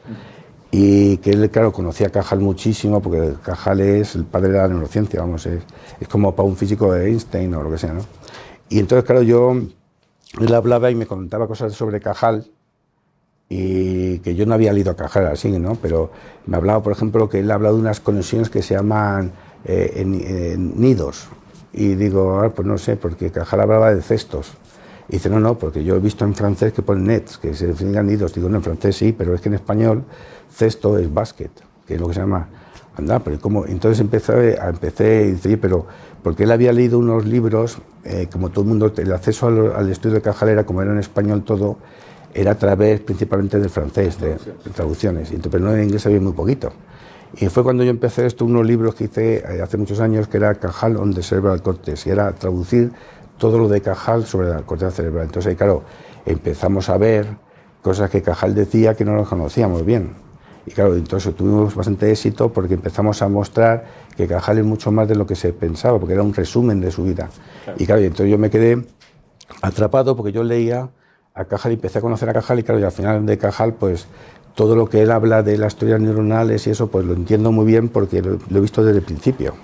[0.72, 4.68] y que él, claro, conocía a Cajal muchísimo, porque Cajal es el padre de la
[4.68, 5.62] neurociencia, vamos, es,
[6.00, 8.02] es como para un físico de Einstein o lo que sea, ¿no?
[8.70, 9.54] Y entonces, claro, yo,
[10.40, 12.50] él hablaba y me contaba cosas sobre Cajal,
[13.56, 15.76] y que yo no había leído a Cajal así, ¿no?
[15.76, 16.10] Pero
[16.48, 19.32] me hablaba, por ejemplo, que él ha hablado de unas conexiones que se llaman
[19.66, 20.04] eh,
[20.58, 21.28] nidos.
[21.72, 24.54] Y digo, ah, pues no sé, porque Cajal hablaba de cestos.
[25.08, 27.68] Y dice, no, no, porque yo he visto en francés que ponen nets, que se
[27.68, 28.34] definen nidos.
[28.34, 30.04] Digo, no, en francés sí, pero es que en español
[30.52, 31.52] cesto es basket,
[31.86, 32.48] que es lo que se llama.
[32.98, 33.68] Anda, pero ¿cómo?
[33.68, 35.86] Entonces empecé, empecé y dice, pero
[36.24, 40.16] porque él había leído unos libros, eh, como todo el mundo, el acceso al, estudio
[40.16, 41.78] de Cajalera, como era en español todo,
[42.34, 44.36] era a través principalmente del francés, de,
[44.74, 46.72] traducciones, y pero no en inglés había muy poquito.
[47.36, 50.38] Y fue cuando yo empecé esto, unos libros que hice eh, hace muchos años, que
[50.38, 52.92] era Cajal on the Cerebral Cortex, y era traducir
[53.38, 55.26] todo lo de Cajal sobre la corteza cerebral.
[55.26, 55.84] Entonces, ahí, claro,
[56.26, 57.28] empezamos a ver
[57.82, 60.14] cosas que Cajal decía que no nos conocíamos bien.
[60.66, 65.08] Y claro, entonces tuvimos bastante éxito porque empezamos a mostrar que Cajal es mucho más
[65.08, 67.30] de lo que se pensaba, porque era un resumen de su vida.
[67.78, 68.86] Y claro, entonces yo me quedé
[69.62, 70.90] atrapado porque yo leía
[71.36, 73.74] a Cajal y empecé a conocer a Cajal y claro, y al final de Cajal,
[73.74, 74.08] pues
[74.56, 77.66] todo lo que él habla de las teorías neuronales y eso, pues lo entiendo muy
[77.66, 79.56] bien porque lo, he visto desde el principio.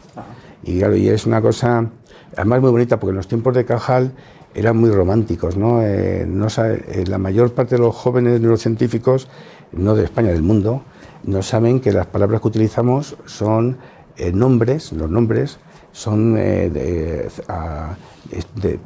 [0.64, 1.88] Y claro, y es una cosa,
[2.36, 4.14] además muy bonita, porque en los tiempos de Cajal
[4.56, 5.84] eran muy románticos, ¿no?
[5.84, 9.28] Eh, no eh, la mayor parte de los jóvenes neurocientíficos,
[9.72, 10.82] no de España, del mundo,
[11.24, 13.78] no saben que las palabras que utilizamos son
[14.18, 15.60] eh, nombres, los nombres
[15.92, 16.36] son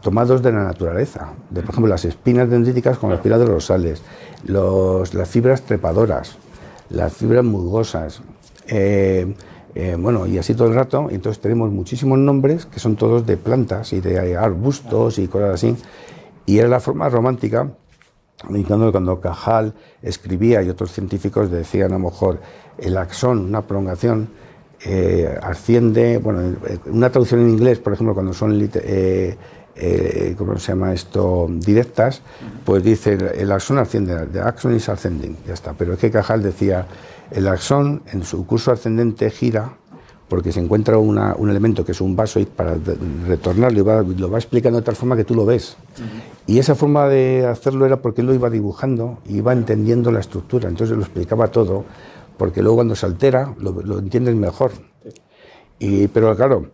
[0.01, 1.33] tomados de la naturaleza.
[1.49, 4.01] De, por ejemplo, las espinas dendríticas con las espinas dorsales,
[4.45, 6.37] los, las fibras trepadoras,
[6.89, 8.21] las fibras musgosas.
[8.67, 9.35] Eh,
[9.99, 13.91] bueno, y así todo el rato, entonces tenemos muchísimos nombres que son todos de plantas
[13.93, 15.75] y de arbustos y cosas así.
[16.45, 17.71] Y era la forma romántica,
[18.49, 22.39] indicando cuando Cajal escribía y otros científicos decían a lo mejor
[22.77, 24.29] el axón, una prolongación,
[24.85, 26.55] eh, asciende, bueno,
[26.87, 29.37] una traducción en inglés, por ejemplo, cuando son, eh,
[29.75, 32.21] eh, ¿cómo se llama esto?, directas,
[32.65, 35.73] pues dice el axón asciende, the axon is ascending, ya está.
[35.73, 36.87] Pero es que Cajal decía
[37.31, 39.77] el axón en su curso ascendente gira
[40.27, 42.75] porque se encuentra un elemento que es un vaso y para
[43.27, 45.77] retornarlo lo va explicando de tal forma que tú lo ves.
[46.47, 50.69] Y esa forma de hacerlo era porque él lo iba dibujando iba entendiendo la estructura,
[50.69, 51.85] entonces lo explicaba todo,
[52.43, 54.73] porque luego cuando se altera lo, lo entiendes mejor.
[55.79, 56.71] Y, pero claro,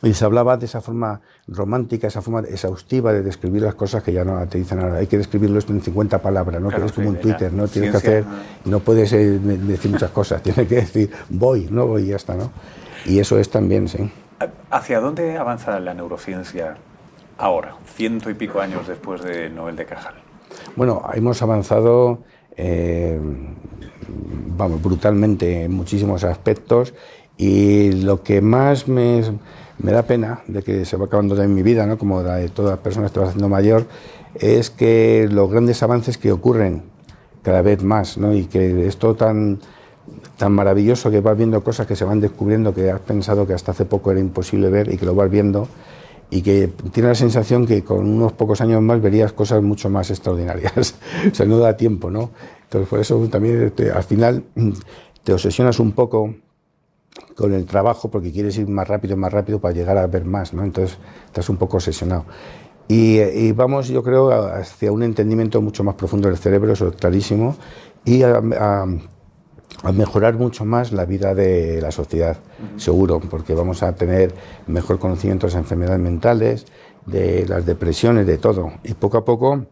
[0.00, 4.12] y se hablaba de esa forma romántica, esa forma exhaustiva de describir las cosas que
[4.12, 4.98] ya no te dicen nada.
[4.98, 6.70] Hay que describirlo en 50 palabras, ¿no?
[6.70, 7.66] es como un Twitter, ¿no?
[7.66, 8.24] Tienes que hacer,
[8.64, 12.36] no puedes eh, decir muchas cosas, tienes que decir voy, no voy y ya está,
[12.36, 12.52] ¿no?
[13.06, 14.08] Y eso es también, sí.
[14.70, 16.76] ¿Hacia dónde avanza la neurociencia
[17.38, 20.14] ahora, ciento y pico años después de Nobel de Cajal?
[20.76, 22.20] Bueno, hemos avanzado,
[22.56, 23.18] eh,
[24.56, 26.94] vamos, brutalmente en muchísimos aspectos
[27.36, 29.22] y lo que más me
[29.78, 31.98] me da pena de que se va acabando en mi vida, ¿no?
[31.98, 33.86] como la de todas las personas que va haciendo mayor,
[34.34, 36.82] es que los grandes avances que ocurren
[37.42, 38.34] cada vez más, ¿no?
[38.34, 39.60] y que esto tan,
[40.36, 43.72] tan maravilloso que vas viendo cosas que se van descubriendo que has pensado que hasta
[43.72, 45.68] hace poco era imposible ver y que lo vas viendo
[46.28, 50.10] y que tiene la sensación que con unos pocos años más verías cosas mucho más
[50.10, 50.96] extraordinarias.
[51.30, 52.30] o sea, no da tiempo, ¿no?
[52.66, 54.44] Entonces, por eso también al final
[55.24, 56.34] te obsesionas un poco
[57.34, 60.52] con el trabajo porque quieres ir más rápido, más rápido para llegar a ver más,
[60.52, 60.64] ¿no?
[60.64, 62.24] Entonces estás un poco obsesionado.
[62.88, 67.56] Y, vamos, yo creo, hacia un entendimiento mucho más profundo del cerebro, eso es clarísimo,
[68.04, 68.40] y a,
[69.92, 72.38] mejorar mucho más la vida de la sociedad,
[72.76, 74.32] seguro, porque vamos a tener
[74.68, 76.66] mejor conocimiento de las enfermedades mentales,
[77.06, 78.70] de las depresiones, de todo.
[78.84, 79.66] Y poco a poco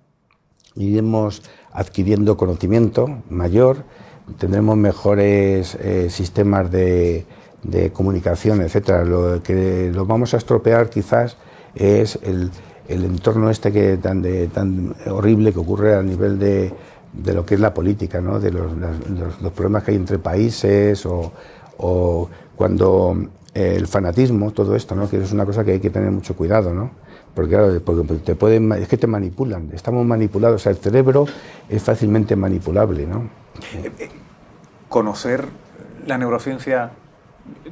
[0.77, 3.85] iremos adquiriendo conocimiento mayor,
[4.39, 7.27] tendremos mejores eh, sistemas de,
[7.63, 9.05] de comunicación, etcétera.
[9.05, 11.37] Lo que lo vamos a estropear quizás
[11.75, 12.51] es el,
[12.89, 16.73] el entorno este que tan, de, tan horrible que ocurre a nivel de,
[17.13, 18.41] de lo que es la política, ¿no?
[18.41, 18.73] de los,
[19.55, 21.33] problemas que hay entre países o,
[21.79, 23.17] o cuando
[23.55, 25.09] eh, el fanatismo, todo esto, ¿no?
[25.09, 27.04] que es una cosa que hay que tener mucho cuidado, ¿no?
[27.35, 31.27] Porque claro, porque te pueden, es que te manipulan, estamos manipulados, o sea, el cerebro
[31.69, 33.07] es fácilmente manipulable.
[33.07, 33.29] ¿no?
[33.75, 34.11] Eh, eh,
[34.89, 35.47] conocer
[36.07, 36.93] la neurociencia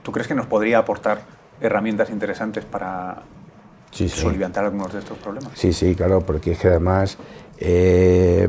[0.02, 1.22] ¿Tú crees que nos podría aportar
[1.60, 3.22] herramientas interesantes para
[3.90, 5.52] sí, solventar algunos de estos problemas?
[5.54, 7.16] Sí, sí, claro, porque es que además
[7.58, 8.48] eh,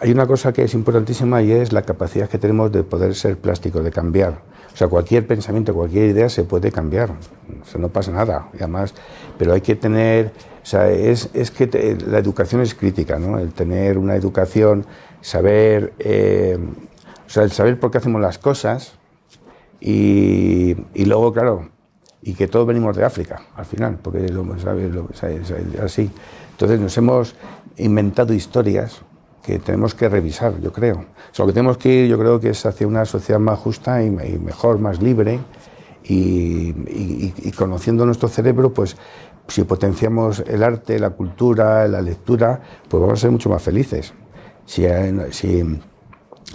[0.00, 3.38] hay una cosa que es importantísima y es la capacidad que tenemos de poder ser
[3.38, 4.40] plástico, de cambiar.
[4.78, 8.48] O sea, cualquier pensamiento, cualquier idea se puede cambiar, o sea, no pasa nada.
[8.52, 8.94] Y además,
[9.36, 10.30] pero hay que tener,
[10.62, 13.40] o sea, es, es que la educación es crítica, ¿no?
[13.40, 14.86] El tener una educación,
[15.20, 15.94] saber...
[15.98, 16.58] Eh,
[17.26, 18.92] O sea, el saber por qué hacemos las cosas
[19.80, 21.68] y, y luego, claro,
[22.22, 24.94] y que todos venimos de África, al final, porque lo, ¿sabes?
[24.94, 25.52] Lo, ¿sabes?
[25.82, 26.10] así.
[26.52, 27.34] Entonces nos hemos
[27.76, 29.02] inventado historias
[29.48, 30.96] que tenemos que revisar, yo creo.
[30.96, 34.02] O lo que tenemos que ir, yo creo que es hacia una sociedad más justa
[34.02, 35.40] y, mejor, más libre,
[36.04, 38.98] y, conociendo nuestro cerebro, pues
[39.46, 44.12] si potenciamos el arte, la cultura, la lectura, pues vamos a ser mucho más felices.
[44.66, 44.84] Si,
[45.30, 45.80] si,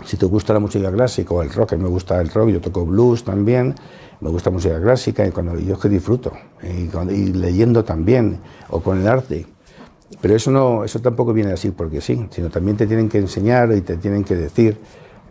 [0.06, 2.50] si te gusta la música clásica o el rock, a mí me gusta el rock,
[2.50, 3.74] yo toco blues también,
[4.22, 6.32] me gusta música clásica y cuando yo es que disfruto
[6.62, 8.40] y, y, leyendo también
[8.70, 9.48] o con el arte
[10.22, 13.72] pero eso no eso tampoco viene así porque sí sino también te tienen que enseñar
[13.74, 14.78] y te tienen que decir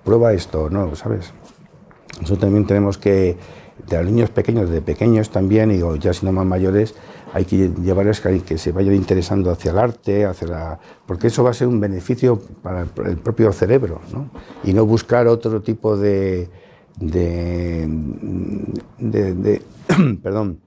[0.05, 1.33] prueba esto no sabes
[2.22, 3.37] eso también tenemos que
[3.89, 6.95] de los niños pequeños de pequeños también y ya si no más mayores
[7.33, 11.51] hay que llevarles que se vayan interesando hacia el arte, hacia la, porque eso va
[11.51, 14.30] a ser un beneficio para el propio cerebro, ¿no?
[14.64, 16.51] y no buscar otro tipo de,
[16.99, 17.87] de,
[18.99, 19.62] de
[20.22, 20.61] perdón,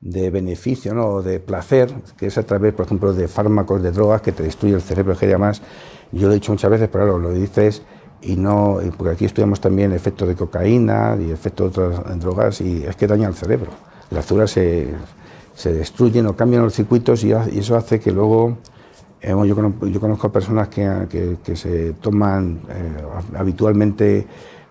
[0.00, 1.22] de beneficio, ¿no?
[1.22, 4.74] de placer, que es a través, por ejemplo, de fármacos, de drogas que te destruye
[4.74, 5.62] el cerebro, que además,
[6.12, 7.82] yo lo he dicho muchas veces, pero claro, lo dices
[8.22, 12.84] y no, porque aquí estudiamos también efectos de cocaína y efectos de otras drogas y
[12.84, 13.70] es que daña el cerebro.
[14.10, 14.88] Las células se,
[15.54, 18.58] se destruyen o cambian los circuitos y, eso hace que luego
[19.20, 24.26] eh, yo, conozco, yo, conozco, personas que, que, que se toman eh, habitualmente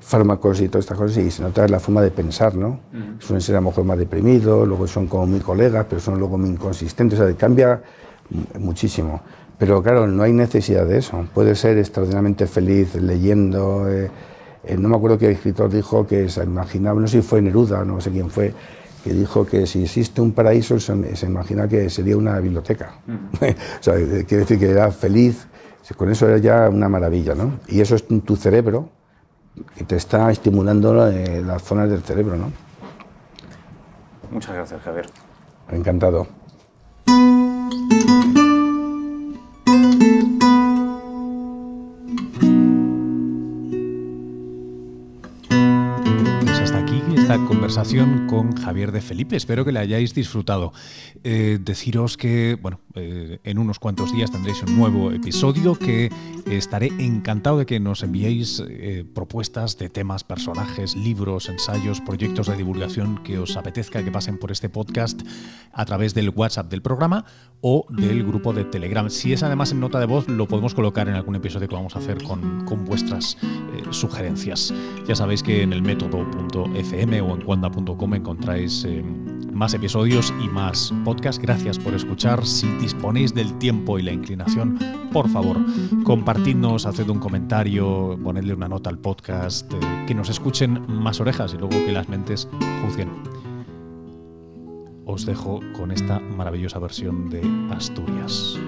[0.06, 2.68] fármacos y todas estas cosas y se nota la forma de pensar, ¿no?
[2.68, 3.22] Uh -huh.
[3.22, 6.38] Suelen ser a lo mejor más deprimidos, luego son como muy colegas, pero son luego
[6.38, 7.82] muy inconsistentes, o sea, cambia
[8.60, 9.22] muchísimo.
[9.58, 11.26] Pero claro, no hay necesidad de eso.
[11.34, 13.90] Puede ser extraordinariamente feliz leyendo.
[13.90, 14.12] Eh,
[14.66, 17.84] eh, no me acuerdo qué escritor dijo que se imaginaba, no sé si fue Neruda,
[17.84, 18.54] no sé quién fue,
[19.04, 23.00] que dijo que si existe un paraíso se, se imagina que sería una biblioteca.
[23.08, 23.56] Uh -huh.
[23.80, 23.94] o sea,
[24.26, 25.48] quiere decir que era feliz,
[25.98, 27.60] con eso era ya una maravilla, ¿no?
[27.68, 28.90] Y eso es tu cerebro,
[29.76, 32.52] que te está estimulando eh, las zonas del cerebro, ¿no?
[34.32, 35.06] Muchas gracias, Javier.
[35.72, 36.28] Encantado.
[47.66, 49.36] conversación con Javier de Felipe.
[49.36, 50.72] Espero que la hayáis disfrutado.
[51.24, 56.12] Eh, deciros que, bueno, eh, en unos cuantos días tendréis un nuevo episodio que
[56.46, 62.56] estaré encantado de que nos enviéis eh, propuestas de temas, personajes, libros, ensayos, proyectos de
[62.56, 65.22] divulgación que os apetezca que pasen por este podcast
[65.74, 67.26] a través del WhatsApp del programa
[67.62, 69.10] o del grupo de Telegram.
[69.10, 71.96] Si es además en nota de voz, lo podemos colocar en algún episodio que vamos
[71.96, 73.38] a hacer con, vuestras
[73.92, 74.74] sugerencias.
[75.08, 79.04] Ya sabéis que en el método.fm o en cuanda.com encontráis eh,
[79.56, 81.42] más episodios y más podcasts.
[81.42, 82.46] Gracias por escuchar.
[82.46, 84.78] Si disponéis del tiempo y la inclinación,
[85.12, 85.58] por favor,
[86.04, 91.54] compartidnos, haced un comentario, ponedle una nota al podcast, eh, que nos escuchen más orejas
[91.54, 92.48] y luego que las mentes
[92.86, 93.10] juzguen.
[95.06, 97.42] Os dejo con esta maravillosa versión de
[97.74, 98.60] Asturias.